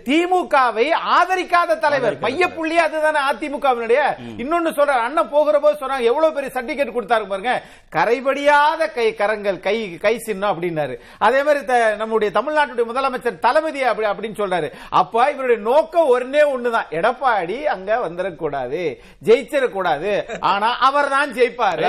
[0.08, 0.86] திமுகவை
[1.16, 2.16] ஆதரிக்காத தலைவர்.
[2.24, 4.01] மையப்புள்ளி அதுதானே அதிமுகவினுடைய.
[4.41, 7.53] இன்னொன்னு சொல்ற அண்ணன் போகிற போது சொன்னாங்க எவ்வளவு பெரிய சர்டிபிகேட் கொடுத்தாரு பாருங்க.
[7.95, 10.95] கரைபடியாத கை கரங்கள் கை கை சின்னம் அப்படின்னாரு.
[11.28, 11.62] அதே மாதிரி
[12.01, 14.70] நம்முடைய தமிழ்நாட்டுடைய முதலமைச்சர் தளபதி அப்படி அப்படின்னு சொல்றாரு.
[15.01, 16.89] அப்ப இவருடைய நோக்கம் ஒன்னே ஒண்ணுதான்.
[16.99, 18.84] எடப்பாடி அங்க வந்துடக்கூடாது
[19.30, 20.14] ஜெயிச்சிடக்கூடாது.
[20.51, 21.86] ஆனா அவர் தான் ஜெயிப்பாரு.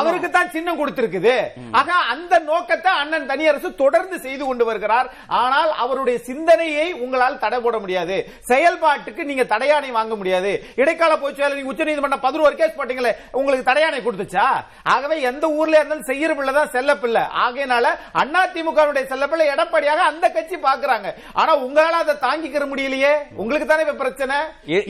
[0.00, 1.36] அவருக்கு தான் சின்னம் கொடுத்திருக்குது.
[1.80, 5.10] ஆக அந்த நோக்கத்தை அண்ணன் தனியரசு தொடர்ந்து செய்து கொண்டு வருகிறார்.
[5.42, 8.16] ஆனால் அவருடைய சிந்தனையை உங்களால் தடை போட முடியாது.
[8.50, 10.52] செயல்பாட்டுக்கு நீங்க தடையாணை வாங்க முடியாது.
[10.82, 14.46] இடைக்கால பொதுச்செயலர் நீங்க உச்சநீதிமன்றம் பதினோரு கேஸ் போட்டீங்களே உங்களுக்கு தடையாணை கொடுத்துச்சா?
[14.94, 17.22] ஆகவே எந்த ஊர்ல இருந்தாலும் செய்யற பிள்ளை தான் செல்ல பிள்ளை.
[17.44, 17.86] ஆகையினால
[18.22, 21.08] அண்ணா திமுக செல்ல பிள்ளை எடப்பாடியாக அந்த கட்சி பாக்குறாங்க.
[21.40, 23.12] ஆனா உங்களால அதை தாங்கிக்கிற முடியலையே.
[23.40, 24.38] உங்களுக்கு தானே இப்ப பிரச்சனை?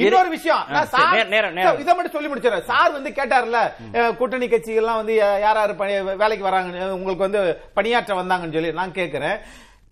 [0.04, 0.64] இன்னொரு விஷயம்.
[1.84, 2.68] இதை மட்டும் சொல்லி முடிச்சிடறேன்.
[2.72, 3.60] சார் வந்து கேட்டார்ல
[4.20, 5.16] கூட்டணி கட்சிகள்லாம் வந்து
[5.46, 5.74] யார் யார்
[6.24, 7.40] வேலைக்கு வராங்க உங்களுக்கு வந்து
[7.78, 9.38] பணியாற்ற வந்தாங்கன்னு சொல்லி நான் கேட்கிறேன்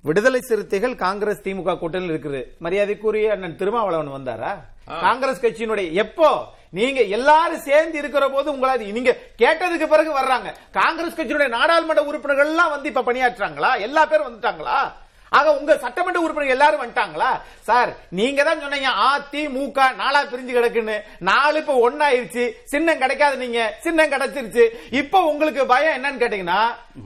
[0.07, 2.41] விடுதலை சிறுத்தைகள் காங்கிரஸ் திமுக கூட்டணியில் இருக்குது.
[2.65, 4.53] மரியாதைக்குரிய அண்ணன் திருமாவளவன் வந்தாரா?
[5.05, 6.29] காங்கிரஸ் கட்சியினுடைய எப்போ?
[6.79, 10.49] நீங்க எல்லாரும் சேர்ந்து இருக்கிற போது உங்களால நீங்க கேட்டதுக்கு பிறகு வர்றாங்க.
[10.79, 13.71] காங்கிரஸ் கட்சியினுடைய நாடாளுமன்ற உறுப்பினர்கள் எல்லாம் வந்து இப்ப பணியாற்றுறாங்களா?
[13.81, 14.79] எல்லா பேரும் வந்துட்டாங்களா?
[15.29, 17.41] ஆக உங்க சட்டமன்ற உறுப்பினர் எல்லாரும் வந்துட்டாங்களா?
[17.61, 21.01] சார் நீங்க தான் சொன்னீங்க அதிமுக நாளா பிரிஞ்சு கிடக்குன்னு.
[21.19, 23.77] நாலு இப்ப ஒன்னாயிருச்சு சின்னம் கிடைக்காது நீங்க.
[23.81, 24.69] சின்னம் கிடைச்சிருச்சு.
[24.91, 26.61] இப்ப உங்களுக்கு பயம் என்னன்னு கேட்டீங்கன்னா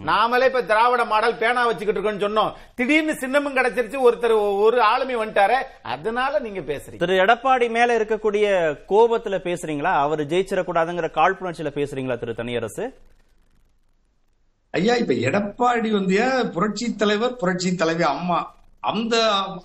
[0.06, 2.52] நாமளே இப்ப திராவிட மாடல் பேனா வச்சுக்கிட்டு இருக்கோம்னு சொன்னோம்.
[2.74, 3.96] திடீர்னு சின்னமும் கிடைச்சிருச்சு.
[4.08, 5.62] ஒருத்தர் ஒரு ஆளுமை வந்துட்டாரு.
[5.82, 6.96] அதனால நீங்க பேசுறீங்க.
[6.96, 9.92] திரு எடப்பாடி மேல இருக்கக்கூடிய கோபத்துல பேசுறீங்களா?
[10.00, 12.94] அவர் ஜெயிச்சிடக்கூடாதுங்கிற காழ்ப்புணர்ச்சியில பேசுறீங்களா திரு தனியரசு?
[14.70, 18.54] ஐயா இப்ப எடப்பாடி வந்து புரட்சி தலைவர் புரட்சி தலைவி அம்மா.
[18.80, 19.14] அந்த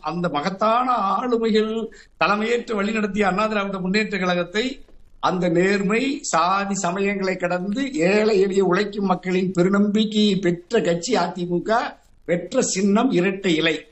[0.02, 1.88] அந்த மகத்தான ஆளுமைகள்
[2.18, 4.86] தலைமையேற்று வழிநடத்திய அண்ணா திராவிட முன்னேற்ற கழகத்தை
[5.20, 11.70] அந்த நேர்மை சாதி சமயங்களை கடந்து ஏழை எளிய உழைக்கும் மக்களின் பெருநம்பிக்கையை பெற்ற கட்சி அதிமுக
[12.26, 13.86] பெற்ற சின்னம் இரட்டை இலை.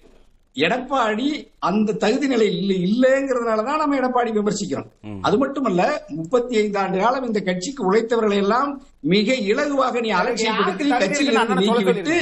[0.56, 1.28] எடப்பாடி
[1.60, 4.90] அந்த தகுதி நிலை இல்லை இல்லைங்கிறதுனாலதான் நம்ம எடப்பாடி விமர்சிக்கிறோம்.
[5.22, 8.70] அது மட்டுமல்ல முப்பத்தி ஐந்து ஆண்டு காலம் இந்த கட்சிக்கு உழைத்தவர்களை எல்லாம்
[9.08, 12.18] மிக இலகுவாக நீ அலட்சியப்படுத்தி யாருக்கு தகுதி கட்சியில் இருக்குன்னு இருந்து அண்ணனை சொல்ல நீக்கிவிட்டு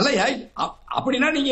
[0.00, 0.26] அல்லையா
[0.96, 1.50] அப்படின்னா நீங்க.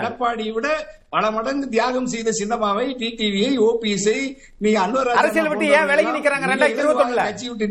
[0.00, 0.68] எடப்பாடியை விட
[1.08, 4.16] பல மடங்கு தியாகம் செய்த சின்னமாவை டிடிவியை ஓபிஎஸ்ஐ
[4.58, 6.44] நீங்க அன்வர் அரசியல் விட்டு ஏன் விலகி நிக்கிறாங்க?
[7.24, 7.66] கட்சி விட்டு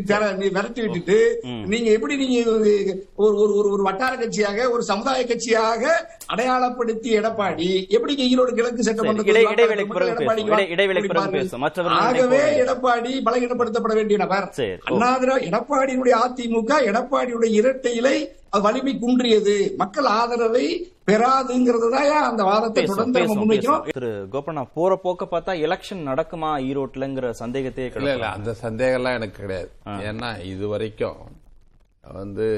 [0.50, 1.16] விரட்டி விட்டுட்டு
[1.66, 2.50] நீங்க எப்படி நீங்க
[3.14, 5.82] ஒரு ஒரு ஒரு- வட்டார கட்சியாக ஒரு சமுதாய கட்சியாக
[6.26, 9.22] அடையாளப்படுத்திய எடப்பாடி எப்படி ஈரோடு கிழக்கு சட்டமன்ற
[12.00, 12.40] ஆகவே.
[12.64, 14.48] எடப்பாடி பலகீனப்படுத்தப்பட வேண்டிய நபர்.
[14.86, 18.16] அண்ணாதிரா எடப்பாடியினுடைய அதிமுக எடப்பாடியுடைய இரட்டை இலை
[18.54, 19.54] அது வலிமை குன்றியது.
[19.82, 20.66] மக்கள் ஆதரவை
[21.08, 23.86] பெறாதுங்கிறது தான் அந்த வாதத்தை தொடர்ந்து நம்ம முன்வைக்கிறோம்.
[23.96, 28.36] திரு கோபண்ணா போற போக்க பார்த்தா எலெக்ஷன் நடக்குமா ஈரோட்லங்கிற சந்தேகத்தையே இல்ல இல்ல கிளப்பலாம்.
[28.38, 29.70] அந்த சந்தேகம்லாம் எனக்கு கிடையாது.
[30.08, 31.20] ஏன்னா இது வரைக்கும்
[32.20, 32.48] வந்து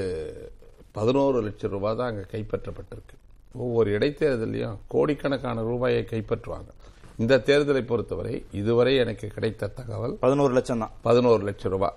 [0.98, 3.16] பதினோரு லட்சம் ரூபாய் தான் அங்க கைப்பற்றப்பட்டிருக்கு.
[3.64, 6.70] ஒவ்வொரு இடைத்தேர்தலையும் கோடிக்கணக்கான ரூபாயை கைப்பற்றுவாங்க.
[7.22, 10.94] இந்த தேர்தலை பொறுத்தவரை இதுவரை எனக்கு கிடைத்த தகவல் பதினோரு லட்சம் தான்.
[11.08, 11.96] பதினோரு லட்சம் ரூபாய்.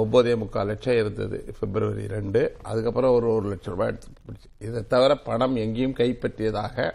[0.00, 2.40] ஒன்பதே முக்கால் லட்சம் இருந்தது பிப்ரவரி ரெண்டு.
[2.70, 6.86] அதுக்கப்புறம் ஒரு ஒரு லட்சம் ரூபாய் எடுத்து இதை தவிர பணம் எங்கேயும் கைப்பற்றியதாக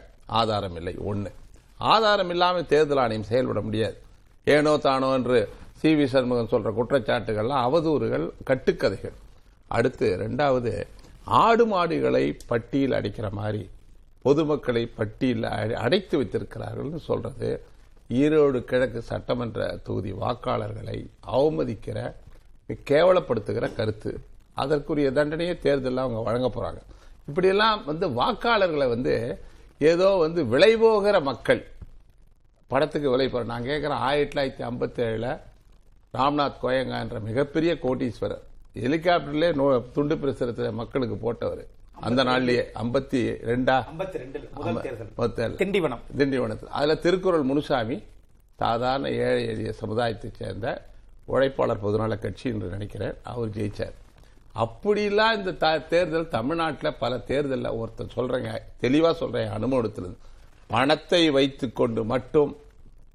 [0.41, 0.95] ஆதாரம் இல்லை.
[1.11, 1.31] ஒன்று
[1.93, 3.97] ஆதாரம் இல்லாமல் தேர்தல் ஆணையம் செயல்பட முடியாது.
[4.55, 5.39] ஏனோ தானோ என்று
[5.81, 9.17] சி வி சண்முகம் சொல்கிற குற்றச்சாட்டுகள்லாம் அவதூறுகள் கட்டுக்கதைகள்.
[9.77, 10.71] அடுத்து ரெண்டாவது
[11.45, 13.63] ஆடு மாடுகளை பட்டியல் அடிக்கிற மாதிரி
[14.25, 17.49] பொதுமக்களை பட்டியலில் அடைத்து வைத்திருக்கிறார்கள்னு சொல்றது
[18.21, 20.97] ஈரோடு கிழக்கு சட்டமன்ற தொகுதி வாக்காளர்களை
[21.35, 21.99] அவமதிக்கிற
[22.69, 24.19] கேவலப்படுத்துகிற கருத்து.
[24.53, 26.77] அதற்குரிய தண்டனையை தேர்தலில் அவங்க வழங்க போறாங்க.
[27.27, 29.39] இப்படியெல்லாம் வந்து வாக்காளர்களை வந்து
[29.79, 31.67] ஏதோ வந்து விளைபோகிற மக்கள்.
[32.67, 35.39] படத்துக்கு விலை போற நான் கேட்கிறேன் ஆயிரத்தி தொள்ளாயிரத்தி ஐம்பத்தி ஏழுல
[36.13, 38.41] ராம்நாத் கோயங்கா என்ற மிகப்பெரிய கோட்டீஸ்வரர்.
[38.75, 41.65] ஹெலிகாப்டர்லேயே நோ துண்டு பிரசுரத்தை மக்களுக்கு போட்டவர்.
[41.93, 43.85] அந்த நாள்லயே ஐம்பத்தி ரெண்டா?
[45.57, 45.99] திண்டிவனம்.
[46.17, 46.67] திண்டிவனத்தில்.
[46.67, 48.03] அதுல திருக்குறள் முனுசாமி
[48.55, 50.88] சாதாரண ஏழை எளிய சமுதாயத்தைச் சேர்ந்த
[51.33, 53.95] உழைப்பாளர் பொதுநல கட்சி என்று நினைக்கிறேன் அவர் ஜெயிச்சார்.
[54.63, 55.51] அப்படிலாம் இந்த
[55.91, 58.51] தேர்தல் தமிழ்நாட்டில் பல தேர்தலில் ஒருத்தர் சொல்றேங்க
[58.83, 60.17] தெளிவா சொல்றேன் அனுபவத்தில்
[60.73, 62.51] பணத்தை வைத்துக்கொண்டு மட்டும்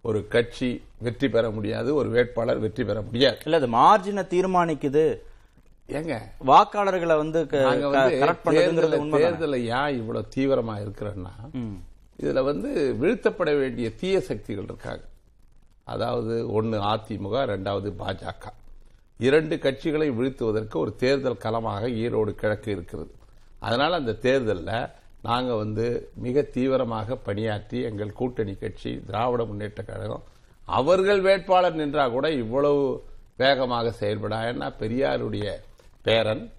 [0.08, 0.70] ஒரு கட்சி
[1.04, 3.38] வெற்றி பெற முடியாது ஒரு வேட்பாளர் வெற்றி பெற முடியாது.
[3.46, 5.04] இல்ல அது மார்ஜினை தீர்மானிக்குது.
[5.88, 6.14] ஏங்க
[6.50, 7.40] வாக்காளர்களை வந்து
[9.16, 11.34] தேர்தல ஏன் இவ்வளவு தீவிரமா இருக்கிறேன்னா
[12.22, 15.04] இதுல வந்து வீழ்த்தப்பட வேண்டிய தீய சக்திகள் இருக்காங்க.
[15.84, 18.44] அதாவது ஒன்று அதிமுக ரெண்டாவது பாஜக.
[19.18, 23.12] இரண்டு கட்சிகளை வீழ்த்துவதற்கு ஒரு தேர்தல் களமாக ஈரோடு கிழக்கு இருக்கிறது.
[23.58, 24.88] அதனால் அந்த தேர்தலில்
[25.22, 30.24] நாங்கள் வந்து மிக தீவிரமாக பணியாற்றி எங்கள் கூட்டணி கட்சி திராவிட முன்னேற்ற கழகம்
[30.64, 32.82] அவர்கள் வேட்பாளர் நின்றா கூட இவ்வளவு
[33.36, 34.38] வேகமாக செயல்படா?
[34.50, 35.46] ஏன்னா பெரியாருடைய
[36.02, 36.50] பேரன்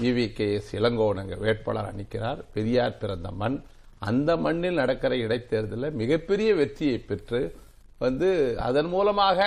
[0.00, 0.54] இவி கே.
[0.54, 0.76] எஸ்.
[0.76, 3.62] இளங்கோவன் வேட்பாளர் நிற்கிறார் பெரியார் பிறந்த மண்.
[3.98, 7.40] அந்த மண்ணில் நடக்கிற இடைத்தேர்தலில் மிகப்பெரிய வெற்றியை பெற்று
[7.98, 8.28] வந்து
[8.68, 9.38] அதன் மூலமாக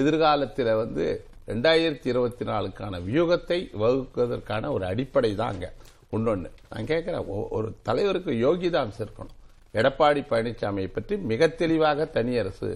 [0.00, 1.04] எதிர்காலத்தில் வந்து
[1.50, 5.70] ரெண்டாயிரத்தி இருபத்தி நாலுக்கான வியூகத்தை வகுப்பதற்கான ஒரு அடிப்படை தான் அங்கே.
[6.12, 7.26] இன்னொன்னு நான் கேட்குறேன்
[7.56, 9.34] ஒரு தலைவருக்கு யோகிதாம்சம் இருக்கணும்
[9.74, 12.68] எடப்பாடி பழனிசாமியை பற்றி மிக தெளிவாக தனியரசு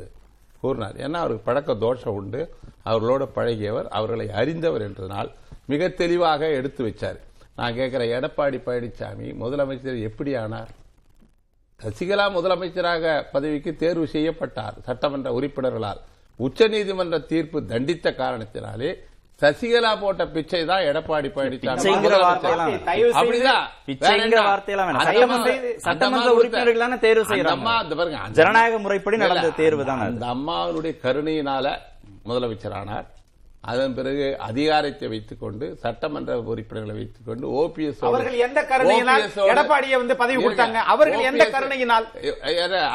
[0.62, 0.96] கூறினார்.
[1.04, 2.40] ஏன்னா அவருக்கு பழக்க தோஷம் உண்டு.
[2.90, 5.30] அவர்களோட பழகியவர் அவர்களை அறிந்தவர் என்றதனால்
[5.72, 7.18] மிக தெளிவாக எடுத்து வச்சார்.
[7.56, 10.70] நான் கேட்குறேன் எடப்பாடி பழனிசாமி முதலமைச்சர் எப்படி ஆனார்
[11.82, 16.00] சசிகலா முதலமைச்சராக பதவிக்கு தேர்வு செய்யப்பட்டார் சட்டமன்ற உறுப்பினர்களால்.
[16.40, 18.90] உச்சநீதிமன்ற தீர்ப்பு தண்டித்த காரணத்தினாலே
[19.40, 21.78] சசிகலா போட்ட பிச்சை தான் எடப்பாடி பழனிசாமி
[28.38, 31.66] ஜனநாயக முறைப்படி நடந்த தேர்வு தான் அந்த அம்மாவுடைய கருணையினால
[32.28, 33.08] முதலமைச்சரானார்
[33.70, 40.16] அதன் பிறகு அதிகாரத்தை வைத்துக் கொண்டு சட்டமன்ற உறுப்பினர்களை வைத்துக் கொண்டு ஓபிஎஸ் அவர்கள் எந்த கருணையினால் எடப்பாடியை வந்து
[40.22, 40.78] பதவி கொடுத்தாங்க?
[40.94, 42.06] அவர்கள் எந்த கருணையினால்?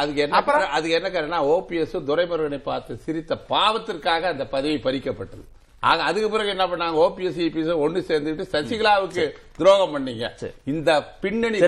[0.01, 0.41] அதுக்கு என்ன?
[0.77, 1.45] அதுக்கு என்ன கருணா?
[1.45, 5.45] ஓபிஎஸ் துரைமுருகனை பார்த்து சிரித்த பாவத்திற்காக அந்த பதவி பறிக்கப்பட்டது.
[5.79, 6.95] ஆக அதுக்கு பிறகு என்ன பண்ணாங்க?
[7.05, 9.23] ஓபிஎஸ் இபிஎஸ் ஒண்ணு சேர்ந்துட்டு சசிகலாவுக்கு
[9.57, 10.51] துரோகம் பண்ணீங்க.
[10.65, 11.59] இந்த பின்னணி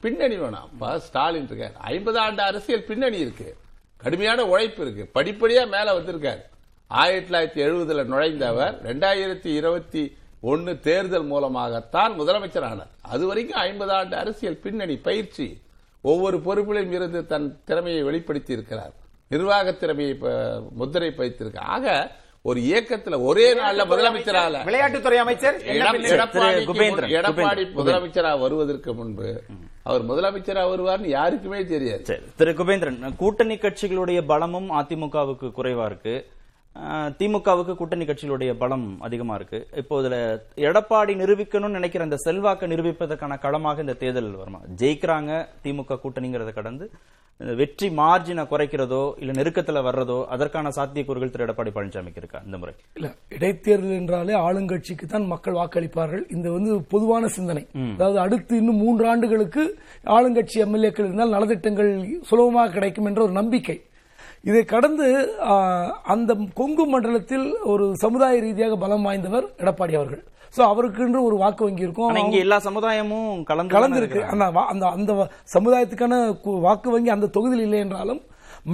[0.00, 0.96] பின்னணி வேணாம்.
[0.96, 1.74] ஸ்டாலின் இருக்காரு.
[1.94, 3.56] ஐம்பது ஆண்டு அரசியல் பின்னணி இருக்கு.
[4.02, 5.04] கடுமையான உழைப்பு இருக்கு.
[5.20, 6.42] படிப்படியா மேல வந்திருக்காரு.
[6.86, 10.02] ஆயிரத்தி தொள்ளாயிரத்தி எழுபதுல நுழைந்தவர் ரெண்டாயிரத்தி இருபத்தி
[10.40, 15.46] ஒன்னு தேர்தல் மூலமாகத்தான் முதலமைச்சர் ஆனார் அது வரைக்கும் ஐம்பது ஆண்டு அரசியல் பின்னணி பயிற்சி
[16.02, 18.92] ஒவ்வொரு பொறுப்பிலும் இருந்து தன் திறமையை வெளிப்படுத்தி இருக்கிறார்.
[19.28, 20.14] நிர்வாக திறமையை
[20.70, 21.86] முத்திரை பதித்திருக்கார் ஆக
[22.42, 27.72] ஒரு இயக்கத்துல ஒரே நாள்ல முதலமைச்சரால விளையாட்டுத்துறை அமைச்சர் எடப்பாடி குபேந்திரன்.
[27.76, 29.28] முதலமைச்சரா வருவதற்கு முன்பு
[29.82, 32.22] அவர் முதலமைச்சரா வருவார்னு யாருக்குமே தெரியாது.
[32.36, 36.14] திரு குபேந்திரன் கூட்டணி கட்சிகளுடைய பலமும் அதிமுகவுக்கு குறைவா இருக்கு.
[37.18, 39.58] திமுகவுக்கு கூட்டணி கட்சிகளுடைய பலம் அதிகமா இருக்கு.
[39.80, 40.16] இப்போ இதுல
[40.68, 44.60] எடப்பாடி நிரூபிக்கணும்னு நினைக்கிற அந்த செல்வாக்கை நிரூபிப்பதற்கான களமாக இந்த தேர்தல் வருமா?
[44.82, 45.32] ஜெயிக்கிறாங்க
[45.64, 46.86] திமுக கூட்டணிங்கிறத கடந்து
[47.40, 52.40] இந்த வெற்றி மார்ஜினை குறைக்கிறதோ இல்ல நெருக்கத்துல வர்றதோ அதற்கான சாத்தியக்கூறுகள் திரு எடப்பாடி பழனிசாமிக்கு இருக்கா?
[52.48, 52.74] இந்த முறை.
[52.98, 56.24] இல்ல இடைத்தேர்தல் என்றாலே ஆளுங்கட்சிக்கு தான் மக்கள் வாக்களிப்பார்கள்.
[56.36, 57.64] இந்த வந்து பொதுவான சிந்தனை.
[57.96, 59.64] அதாவது அடுத்து இன்னும் மூன்று ஆண்டுகளுக்கு
[60.16, 61.90] ஆளுங்கட்சி எம்எல்ஏக்கள் இருந்தால் நலத்திட்டங்கள்
[62.30, 63.78] சுலபமாக கிடைக்கும் என்ற ஒரு நம்பிக்கை.
[64.44, 65.06] இதை கடந்து
[66.12, 70.22] அந்த கொங்கு மண்டலத்தில் ஒரு சமுதாய ரீதியாக பலம் வாய்ந்தவர் எடப்பாடி அவர்கள்.
[70.54, 75.12] சோ அவருக்கென்று ஒரு வாக்கு வங்கி இருக்கும் இங்க எல்லா சமுதாயமும் கலந்து கலந்து இருக்கு அந்த அந்த அந்த
[75.54, 76.16] சமுதாயத்துக்கான
[76.66, 78.20] வாக்கு வங்கி அந்த தொகுதியில் இல்லை என்றாலும்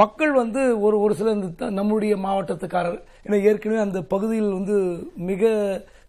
[0.00, 4.76] மக்கள் வந்து ஒரு ஒரு சில இந்த நம்முடைய மாவட்டத்துக்காரர் ஏன்னா ஏற்கனவே அந்த பகுதியில் வந்து
[5.30, 5.52] மிக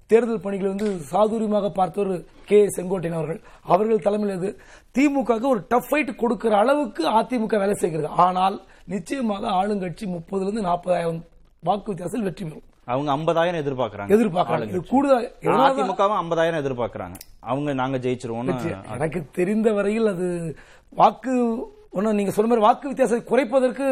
[0.10, 2.16] தேர்தல் பணிகளை வந்து சாதுரியமாக பார்த்தவர்
[2.50, 2.60] கே.
[2.76, 3.40] செங்கோட்டையன் அவர்கள்.
[3.74, 4.50] அவர்கள் தலைமையில் இது
[4.96, 8.10] திமுக ஒரு டஃப் ஃபைட் கொடுக்கிற அளவுக்கு அதிமுக வேலை செய்கிறது.
[8.26, 8.58] ஆனால்
[8.94, 11.22] நிச்சயமாக ஆளுங்கட்சி முப்பதுல இருந்து நாற்பதாயிரம்
[11.68, 12.66] வாக்கு வித்தியாசத்தில் வெற்றி பெறும்.
[12.94, 14.14] அவங்க 50000 எதிர்பார்க்கறாங்க.
[14.16, 14.80] எதிர்பார்க்கறாங்க.
[14.92, 15.26] கூடுதல்
[15.66, 17.18] அதிமுகவும் 50000 எதிர்பார்க்கறாங்க.
[17.52, 18.56] அவங்க நாங்க ஜெயிச்சிருவோம்னு
[18.96, 20.30] எனக்கு தெரிந்த வரையில் அது
[21.02, 21.34] வாக்கு
[21.98, 23.86] ஒன்னும் நீங்க சொன்ன மாதிரி வாக்கு வித்தியாசத்தை குறைப்பதற்கு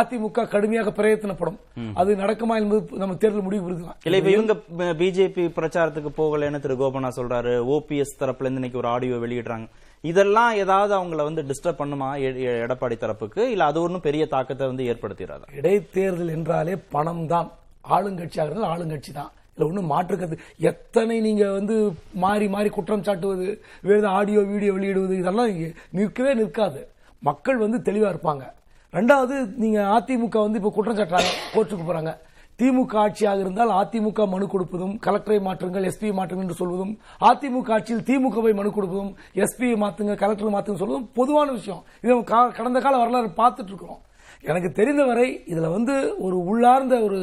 [0.00, 1.58] அதிமுக கடுமையாக பிரயத்தனப்படும்.
[2.00, 4.54] அது நடக்குமா என்பது நம்ம தேர்தல் முடிவு புரிதுதான் இல்ல இப்ப இவங்க
[5.02, 7.54] பிஜேபி பிரச்சாரத்துக்கு போகலைன்னு திரு கோபனா சொல்றாரு.
[7.76, 9.68] ஓபிஎஸ் தரப்புல இருந்து இன்னைக்கு ஒரு ஆடியோ வெளியிடுறாங்க.
[10.00, 12.20] இதெல்லாம் ஏதாவது அவங்கள வந்து டிஸ்டர்ப் பண்ணுமா?
[12.20, 13.38] எ- எடப்பாடி தரப்புக்கு?
[13.38, 17.50] இல்ல அது ஒன்றும் பெரிய தாக்கத்தை வந்து ஏற்படுத்திடாது இடைத்தேர்தல் என்றாலே பணம் தான்
[17.90, 24.06] ஆளுங்கட்சியாக இருந்தால் ஆளுங்கட்சி தான் இல்ல ஒன்றும் மாற்றுக்கிறது எத்தனை நீங்க வந்து மாறி மாறி குற்றம் சாட்டுவது வேறு
[24.06, 25.56] ஆடியோ வீடியோ வெளியிடுவது இதெல்லாம்
[25.90, 26.88] நிற்கவே நிற்காது.
[27.20, 28.50] மக்கள் வந்து தெளிவா இருப்பாங்க.
[28.92, 32.16] ரெண்டாவது நீங்க அதிமுக வந்து இப்ப குற்றம் சாட்டுறாங்க கோர்ட்டுக்கு போறாங்க.
[32.58, 36.92] திமுக ஆட்சியாக இருந்தால் அதிமுக மனு கொடுப்பதும் கலெக்டரை மாற்றுங்கள் எஸ்பி மாற்றுங்கள் என்று சொல்வதும்
[37.28, 39.10] அதிமுக ஆட்சியில் திமுகவை மனு கொடுப்பதும்
[39.44, 41.82] எஸ்பி மாத்துங்க கலெக்டர் மாத்துங்க சொல்வதும் பொதுவான விஷயம்.
[42.04, 42.16] இது
[42.58, 44.00] கடந்த கால வரலாறு பார்த்துட்டு இருக்கிறோம்.
[44.48, 45.94] எனக்கு தெரிந்தவரை இதுல வந்து
[46.26, 47.18] ஒரு உள்ளார்ந்த ஒரு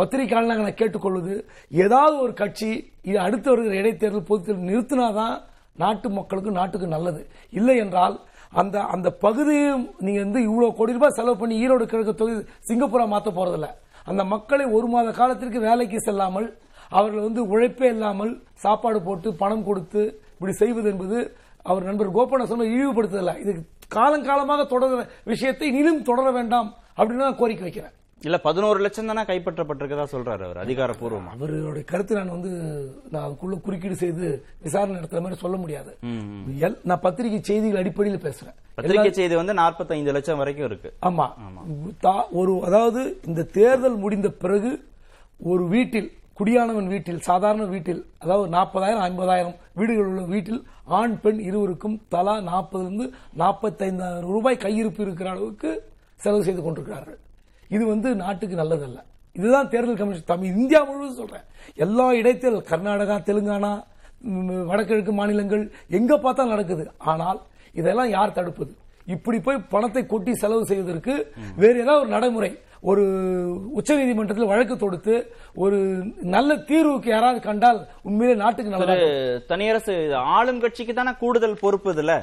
[0.00, 1.34] பத்திரிகையாளனாக நான் கேட்டுக்கொள்வது
[1.84, 2.70] ஏதாவது ஒரு கட்சி
[3.08, 5.36] இது அடுத்து வருகிற இடைத்தேர்தல் பொதுத்தேர்தல் நிறுத்தினாதான்
[5.82, 7.22] நாட்டு மக்களுக்கு நாட்டுக்கு நல்லது.
[7.58, 8.16] இல்லை என்றால்
[8.60, 13.30] அந்த அந்த பகுதியும் நீங்க வந்து இவ்வளவு கோடி ரூபாய் செலவு பண்ணி ஈரோடு கிழக்கு தொகுதி சிங்கப்பூரா மாத்த
[13.38, 13.68] போகிறதில்ல
[14.10, 16.48] அந்த மக்களை ஒரு மாத காலத்திற்கு வேலைக்கு செல்லாமல்
[16.90, 18.32] அவர்கள் வந்து உழைப்பே இல்லாமல்
[18.64, 20.02] சாப்பாடு போட்டு பணம் கொடுத்து
[20.34, 21.18] இப்படி செய்வது என்பது
[21.66, 23.52] அவர் நண்பர் கோபன சொன்ன இழிவுபடுத்துதல்ல இது
[23.96, 25.00] காலங்காலமாக தொடர
[25.32, 27.94] விஷயத்தை இனியும் தொடர வேண்டாம் அப்படின்னு நான் கோரிக்கை வைக்கிறேன்.
[28.26, 31.30] இல்ல பதினோரு லட்சம் தானே கைப்பற்றப்பட்டிருக்கதா சொல்றாரு அவர் அதிகாரப்பூர்வமா?
[31.36, 32.50] அவருடைய கருத்து நான் வந்து
[33.12, 34.26] நான் அதுக்குள்ள குறுக்கீடு செய்து
[34.64, 35.92] விசாரணை நடத்துற மாதிரி சொல்ல முடியாது.
[36.88, 38.56] நான் பத்திரிகை செய்திகள் அடிப்படையில் பேசுறேன்.
[38.78, 40.90] பத்திரிகை செய்தி வந்து 45 லட்சம் வரைக்கும் இருக்கு.
[41.08, 41.26] ஆமா.
[42.40, 44.72] ஒரு அதாவது இந்த தேர்தல் முடிந்த பிறகு
[45.52, 46.10] ஒரு வீட்டில்
[46.40, 50.60] குடியானவன் வீட்டில் சாதாரண வீட்டில் அதாவது நாற்பதாயிரம் ஐம்பதாயிரம் வீடுகள் உள்ள வீட்டில்
[50.98, 53.06] ஆண் பெண் இருவருக்கும் தலா நாற்பதிலிருந்து
[53.42, 55.70] நாற்பத்தைந்தாயிரம் ரூபாய் கையிருப்பு இருக்கிற அளவுக்கு
[56.20, 57.20] செலவு செய்து கொண்டிருக்கிறார்கள்.
[57.74, 59.00] இது வந்து நாட்டுக்கு நல்லதல்ல.
[59.38, 60.30] இதுதான் தேர்தல் கமிஷன்.
[60.32, 61.44] தமிழ் இந்தியா முழுவதும் சொல்றேன்.
[61.84, 63.72] எல்லா இடைத்தேர்தல் கர்நாடகா தெலுங்கானா
[64.70, 65.62] வடகிழக்கு மாநிலங்கள்
[65.98, 66.84] எங்க பார்த்தா நடக்குது.
[67.12, 67.38] ஆனால்
[67.80, 68.72] இதெல்லாம் யார் தடுப்பது?
[69.14, 71.14] இப்படி போய் பணத்தை கொட்டி செலவு செய்வதற்கு
[71.62, 72.50] வேற ஏதாவது ஒரு நடைமுறை.
[72.90, 73.02] ஒரு
[73.78, 75.14] உச்சநீதிமன்றத்தில் வழக்கு தொடுத்து
[75.62, 75.78] ஒரு
[76.34, 79.08] நல்ல தீர்வுக்கு யாராவது கண்டால் உண்மையிலே நாட்டுக்கு நல்ல நல்லது
[79.50, 79.94] தனியரசு
[80.36, 82.14] ஆளும் கட்சிக்கு தானே கூடுதல் பொறுப்பு இதுல?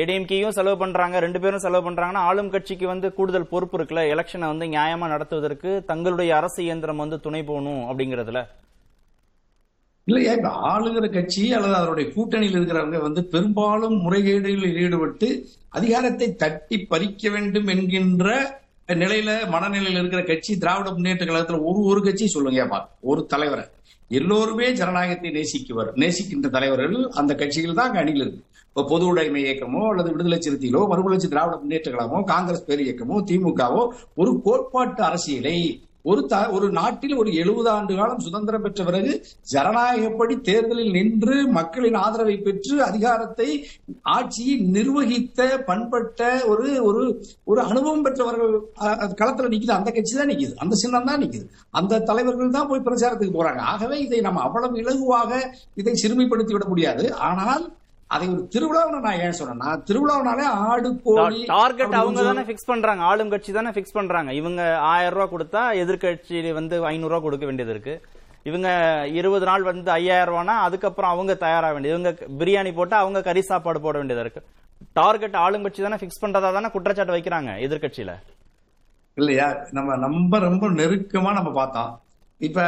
[0.00, 4.02] ஏடிஎம்கேயும் செலவு பண்றாங்க ரெண்டு பேரும் செலவு பண்றாங்கன்னா ஆளும் கட்சிக்கு வந்து கூடுதல் பொறுப்பு இருக்குல்ல?
[4.12, 8.42] எலெக்ஷனை வந்து நியாயமா நடத்துவதற்கு தங்களுடைய அரசு இயந்திரம் வந்து துணை போகணும் அப்படிங்கறதுல?
[10.04, 17.30] இல்லையா இப்ப ஆளுகிற கட்சி அல்லது அதனுடைய கூட்டணியில் இருக்கிறவங்க வந்து பெரும்பாலும் முறைகேடுகளில் ஈடுபட்டு அதிகாரத்தை தட்டி பறிக்க
[17.30, 18.26] வேண்டும் என்கின்ற
[18.88, 23.64] நிலையில மனநிலையில் இருக்கிற கட்சி திராவிட முன்னேற்ற கழகத்துல ஒரு ஒரு கட்சி சொல்லுங்க ஒரு தலைவரை.
[24.08, 28.44] எல்லோருமே ஜனநாயகத்தை நேசிக்குவர் நேசிக்கின்ற தலைவர்கள் அந்த கட்சிகள் தான் அங்க அணியில் இருக்கு.
[28.76, 33.82] இப்போ பொது உடைமை இயக்கமோ அல்லது விடுதலை சிறுத்தைகளோ மறுமலர்ச்சி திராவிட முன்னேற்ற கழகமோ காங்கிரஸ் பேர் இயக்கமோ திமுகவோ
[34.14, 35.54] ஒரு கோட்பாட்டு அரசியலை
[36.04, 39.12] ஒரு த ஒரு நாட்டில் ஒரு எழுபது ஆண்டு காலம் சுதந்திரம் பெற்ற பிறகு
[39.52, 43.48] ஜனநாயகப்படி தேர்தலில் நின்று மக்களின் ஆதரவை பெற்று அதிகாரத்தை
[44.14, 47.02] ஆட்சியை நிர்வகித்த பண்பட்ட ஒரு ஒரு
[47.44, 49.78] ஒரு அனுபவம் பெற்றவர்கள் அ- அது களத்துல நிக்குது.
[49.78, 50.54] அந்த கட்சி தான் நிக்குது.
[50.56, 51.48] அந்த சின்னம் தான் நிக்குது.
[51.72, 53.62] அந்த தலைவர்கள் தான் போய் பிரச்சாரத்துக்கு போறாங்க.
[53.72, 55.32] ஆகவே இதை நம்ம அவ்வளவு இலகுவாக
[55.74, 57.06] இதை சிறுமைப்படுத்தி விட முடியாது.
[57.22, 57.64] ஆனால்
[58.08, 63.02] அதை ஒரு திருவிழாவை நான் ஏன் சொன்னேன்னா திருவிழாவினாலே ஆடு கோழி டார்கெட் அவங்க தானே பிக்ஸ் பண்றாங்க.
[63.02, 64.34] ஆளும் கட்சி தானே பிக்ஸ் பண்றாங்க.
[64.34, 67.94] இவங்க ஆயிரம் ரூபாய் கொடுத்தா எதிர்கட்சி வந்து ஐநூறு ரூபாய் கொடுக்க வேண்டியது இருக்கு.
[68.42, 68.68] இவங்க
[69.12, 72.00] இருபது நாள் வந்து ஐயாயிரம் ரூபானா அதுக்கப்புறம் அவங்க தயாராக வேண்டியது.
[72.00, 74.42] இவங்க பிரியாணி போட்டு அவங்க கறி சாப்பாடு போட வேண்டியதா இருக்கு.
[74.92, 78.14] டார்கெட் ஆளும் கட்சி தானே பிக்ஸ் பண்றதா தானே குற்றச்சாட்டு வைக்கிறாங்க எதிர்கட்சியில
[79.16, 79.46] இல்லையா?
[79.70, 81.92] நம்ம ரொம்ப ரொம்ப நெருக்கமா நம்ம பார்த்தோம்.
[82.38, 82.62] இப்ப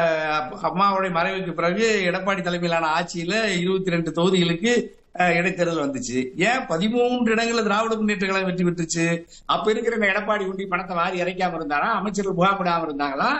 [0.68, 4.72] அம்மாவுடைய மறைவுக்கு பிறகு எடப்பாடி தலைமையிலான ஆட்சியில இருபத்தி ரெண்டு தொகுதிகளுக்கு
[5.18, 6.18] இடைத்தேர்தல் வந்துச்சு.
[6.36, 9.24] ஏன் பதிமூன்று இடங்கள்ல திராவிட முன்னேற்ற கழகம் வெற்றி பெற்றுச்சு?
[9.44, 11.88] அப்ப இருக்கிற எடப்பாடி குண்டி பணத்தை வாரி இறைக்காம இருந்தாரா?
[12.00, 13.30] அமைச்சர்கள் முகாமிடாம இருந்தாங்களா?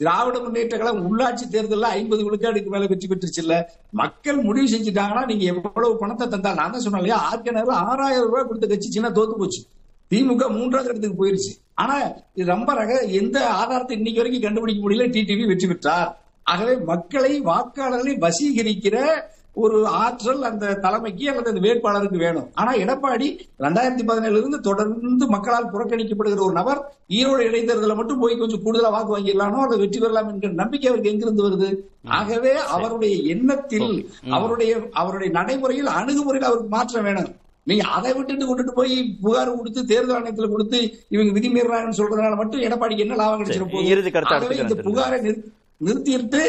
[0.00, 3.54] திராவிட முன்னேற்ற கழகம் உள்ளாட்சி தேர்தலில் ஐம்பது விழுக்காடுக்கு மேல வெற்றி பெற்றுச்சு இல்ல.
[3.90, 8.66] மக்கள் முடிவு செஞ்சுட்டாங்கன்னா நீங்க எவ்வளவு பணத்தை தந்தால் நான் தான் சொன்னேன் இல்லையா ஆர்கனர்ல ஆறாயிரம் ரூபாய் கொடுத்த
[8.66, 9.62] கட்சி சின்ன தோத்து போச்சு.
[10.10, 11.52] திமுக மூன்றாவது இடத்துக்கு போயிருச்சு.
[11.74, 11.94] ஆனா
[12.34, 15.06] இது ரொம்ப ரக எந்த ஆதாரத்தை இன்னைக்கு வரைக்கும் கண்டுபிடிக்க முடியல.
[15.10, 16.10] டிடிவி வெற்றி பெற்றார்
[16.42, 18.96] ஆகவே மக்களை வாக்காளர்களை வசீகரிக்கிற
[19.54, 22.46] ஒரு ஆற்றல் அந்த தலைமைக்கு அல்லது அந்த வேட்பாளருக்கு வேணும்.
[22.54, 23.28] ஆனா எடப்பாடி
[23.64, 26.80] ரெண்டாயிரத்தி பதினேழுல இருந்து தொடர்ந்து மக்களால் புறக்கணிக்கப்படுகிற ஒரு நபர்
[27.18, 31.46] ஈரோடு இடைத்தேர்தலில் மட்டும் போய் கொஞ்சம் கூடுதலா வாக்கு வாங்கிடலானோ அல்லது வெற்றி பெறலாம் என்கிற நம்பிக்கை அவருக்கு எங்கிருந்து
[31.46, 31.70] வருது?
[32.18, 33.90] ஆகவே அவருடைய எண்ணத்தில்
[34.30, 37.32] அவருடைய அவருடைய நடைமுறையில் அணுகுமுறையில் அவருக்கு மாற்றம் வேணும்.
[37.66, 40.78] நீங்க அதை விட்டுட்டு கொண்டுட்டு போய் புகார் கொடுத்து தேர்தல் ஆணையத்துல கொடுத்து
[41.14, 43.44] இவங்க விதிமீறாங்கன்னு சொல்றதுனால மட்டும் எடப்பாடிக்கு என்ன லாபம்
[44.34, 45.18] ஆகவே இந்த புகாரை
[45.80, 46.40] நிறுத்திட்டு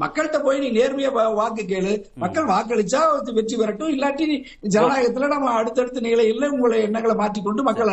[0.00, 2.04] மக்கள்கிட்ட போய் நீ நேர்மையா வா- வாக்கு கேளு.
[2.14, 3.88] மக்கள் வாக்களிச்சா வெற்றி பெறட்டும்.
[3.88, 7.86] இல்லாட்டி நீ ஜனநாயகத்துல நம்ம அடுத்தடுத்த நிலையில உங்களை எண்ணங்களை மாற்றிக்கொண்டு மக்கள்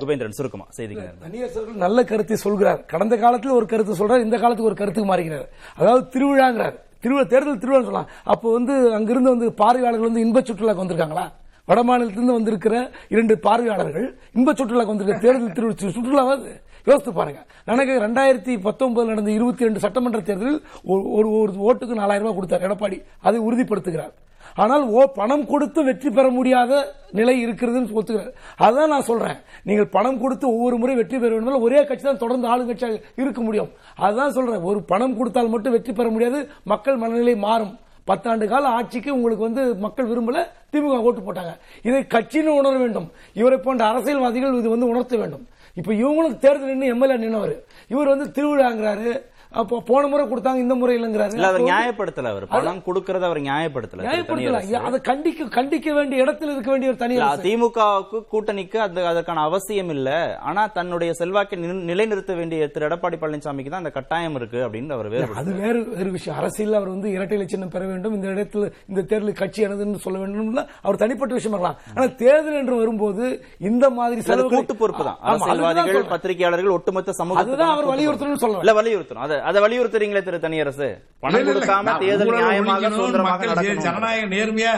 [0.00, 2.84] குபேந்திரன் சுருக்கமா அவர்கள் நல்ல கருத்தை சொல்கிறார்.
[2.84, 5.48] கடந்த காலத்தில் ஒரு கருத்து சொல்றார் இந்த காலத்துக்கு ஒரு கருத்துக்கு மாறுகிறார்.
[5.76, 6.76] அதாவது திருவிழாங்கிறார்.
[7.00, 8.08] திருவிழா தேர்தல் திருவிழா சொல்லலாம்.
[8.24, 11.26] அப்போ வந்து அங்கிருந்து வந்து பார்வையாளர்கள் வந்து இன்ப சுற்றுலாக்கு வந்திருக்காங்களா?
[11.66, 17.40] வட மாநிலத்திலிருந்து வந்திருக்கிற இரண்டு பார்வையாளர்கள் இன்ப சுற்றுலாக்கு வந்திருக்க தேர்தல் திருவிழா சுற்றுலாவாது யோசித்து பாருங்க.
[17.72, 20.62] எனக்கு ரெண்டாயிரத்தி பத்தொன்பதுல நடந்த இருபத்தி ரெண்டு சட்டமன்ற தேர்தலில்
[20.92, 22.66] ஒரு ஒரு ஒரு ஓட்டுக்கு நாலாயிரம் ரூபாய் கொடுத்தார்.
[22.68, 24.14] எடப்பாடி அதை உறுதிப்படுத்துகிறார்.
[24.62, 26.72] ஆனால் ஓ பணம் கொடுத்து வெற்றி பெற முடியாத
[27.18, 28.30] நிலை இருக்கிறதுன்னு ஒத்துக்கிறார்.
[28.66, 29.38] அதான் நான் சொல்றேன்.
[29.68, 33.70] நீங்கள் பணம் கொடுத்து ஒவ்வொரு முறை வெற்றி பெற வேண்டும் ஒரே கட்சி தான் தொடர்ந்து ஆளுங்கட்சியாக இருக்க முடியும்.
[34.04, 34.64] அதுதான் சொல்றேன்.
[34.70, 36.40] ஒரு பணம் கொடுத்தால் மட்டும் வெற்றி பெற முடியாது.
[36.72, 37.74] மக்கள் மனநிலை மாறும்.
[38.08, 40.38] பத்தாண்டு கால ஆட்சிக்கு உங்களுக்கு வந்து மக்கள் விரும்பல
[40.72, 41.52] திமுக ஓட்டு போட்டாங்க.
[41.82, 43.08] இதை கட்சின்னு உணர வேண்டும்.
[43.34, 45.46] இவரை போன்ற அரசியல்வாதிகள் இது வந்து உணர்த்த வேண்டும்.
[45.74, 47.54] இப்ப இவங்களும் தேர்தல் நின்று எம்எல்ஏ நின்னவர்.
[47.88, 49.12] இவர் வந்து திருவிழாங்கிறாரு.
[49.50, 54.24] அப்போ போன முறை கொடுத்தாங்க இந்த முறை இல்லைங்கிறாரு இல்ல அவர் நியாயப்படுத்தல அவர் பணம் கொடுக்கறத அவர் நியாயப்படுத்தல
[54.26, 54.76] தனியரசு.
[54.76, 57.16] அதை கண்டிக்க கண்டிக்க வேண்டிய இடத்தில் இருக்க வேண்டிய ஒரு தனி.
[57.18, 60.38] திமுகவுக்கு கூட்டணிக்கு அது அதற்கான அவசியம் இல்ல.
[60.38, 65.08] ஆனா தன்னுடைய செல்வாக்கை நில- நிலைநிறுத்த வேண்டிய திரு எடப்பாடி பழனிசாமிக்கு தான் அந்த கட்டாயம் இருக்கு அப்படின்னு அவர்
[65.08, 66.38] வேறு அது வேறு வேறு விஷயம்.
[66.38, 68.14] அரசியல் அவர் வந்து இரட்டை சின்னம் பெற வேண்டும்.
[68.14, 71.80] இந்த இடத்துல இந்த தேர்தல் கட்சி எனதுன்னு சொல்ல வேண்டும் அவர் தனிப்பட்ட விஷயம் இருக்கலாம்.
[71.96, 75.18] ஆனா தேர்தல் என்று வரும்போது இந்த மாதிரி செலவுகளை- கூட்டு பொறுப்பு தான்.
[75.20, 76.04] அரசியல்வாதிகள்.
[76.04, 78.58] பத்திரிகையாளர்கள் ஒட்டுமொத்த சமூகத்துக்கு அதுதான் தான் அவர் வலியுறுத்தணும்னு.
[78.58, 79.24] இல்ல வலியுறுத்தணும்.
[79.26, 80.88] அதை அதை வலியுறுத்துறீங்களே திரு தனியரசு.
[81.22, 81.46] பணம்.
[81.48, 83.46] கொடுக்காம தேர்தல் நியாயமாக சுதந்திரமாக
[83.86, 84.72] ஜனநாயக நேர்மையா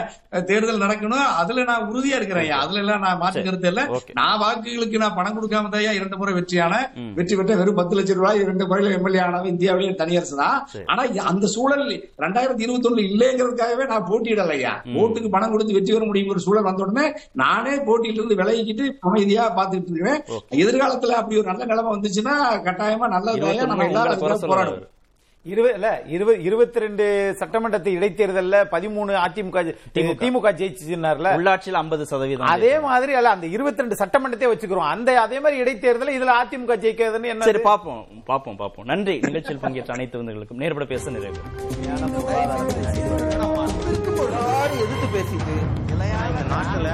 [0.49, 1.25] தேர்தல் நடக்கணும்.
[1.41, 2.47] அதுல நான் உறுதியா இருக்கிறேன்.
[2.61, 3.81] அதுல எல்லாம் நான் மாற்று கருத்து இல்ல.
[4.19, 6.73] நான் வாக்குகளுக்கு நான் பணம் கொடுக்காம தான் இரண்டு முறை வெற்றியான.
[7.17, 10.57] வெற்றி பெற்ற வெறும் பத்து லட்சம் ரூபாய் இரண்டு முறையில எம்எல்ஏ ஆனவன் இந்தியாவிலேயே தனியரசு தான்.
[10.91, 11.85] ஆனா அந்த சூழல்
[12.25, 14.73] ரெண்டாயிரத்தி இருபத்தி ஒண்ணு இல்லைங்கிறதுக்காகவே நான் போட்டியிடல ஐயா.
[15.03, 17.05] ஓட்டுக்கு பணம் கொடுத்து வெற்றி பெற முடியும் ஒரு சூழல் வந்த உடனே
[17.43, 20.19] நானே போட்டியில இருந்து விலகிக்கிட்டு அமைதியா பாத்துட்டு இருக்கிறேன்.
[20.63, 22.35] எதிர்காலத்துல அப்படி ஒரு நல்ல நிலைமை வந்துச்சுன்னா
[22.67, 24.89] கட்டாயமா நல்லது நம்ம எல்லாரும் போராடுவோம்
[25.45, 27.05] இருபது இல்ல இருபது இருபத்தி ரெண்டு
[27.37, 29.61] சட்டமன்றத்து இடைத்தேர்தல்ல பதிமூணு அதிமுக
[29.95, 30.49] திமுக.
[30.59, 34.89] ஜெயிச்சுனார்ல உள்ளாட்சியில் ஐம்பது சதவீதம் அதே மாதிரி அல்ல அந்த இருபத்தி ரெண்டு சட்டமன்றத்தை வச்சுக்கிறோம்.
[34.95, 38.87] அந்த அதே மாதிரி இடைத்தேர்தல் இதுல அதிமுக ஜெயிக்கிறதுன்னு என்ன சரி பாப்போம் பாப்போம் பாப்போம்.
[38.91, 39.15] நன்றி.
[39.27, 40.61] நிகழ்ச்சியில் பங்கேற்ற அனைத்து விருந்துகளுக்கும்.
[40.63, 41.39] நேர்பட பேச நிறைவு
[44.83, 45.55] எதிர்த்து பேசிட்டு
[46.29, 46.87] இந்த நாட்டுல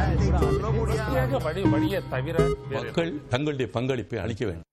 [1.75, 2.37] வழியை தவிர
[2.77, 4.65] மக்கள் தங்களுடைய பங்களிப்பை அளிக்க வேண்டும்.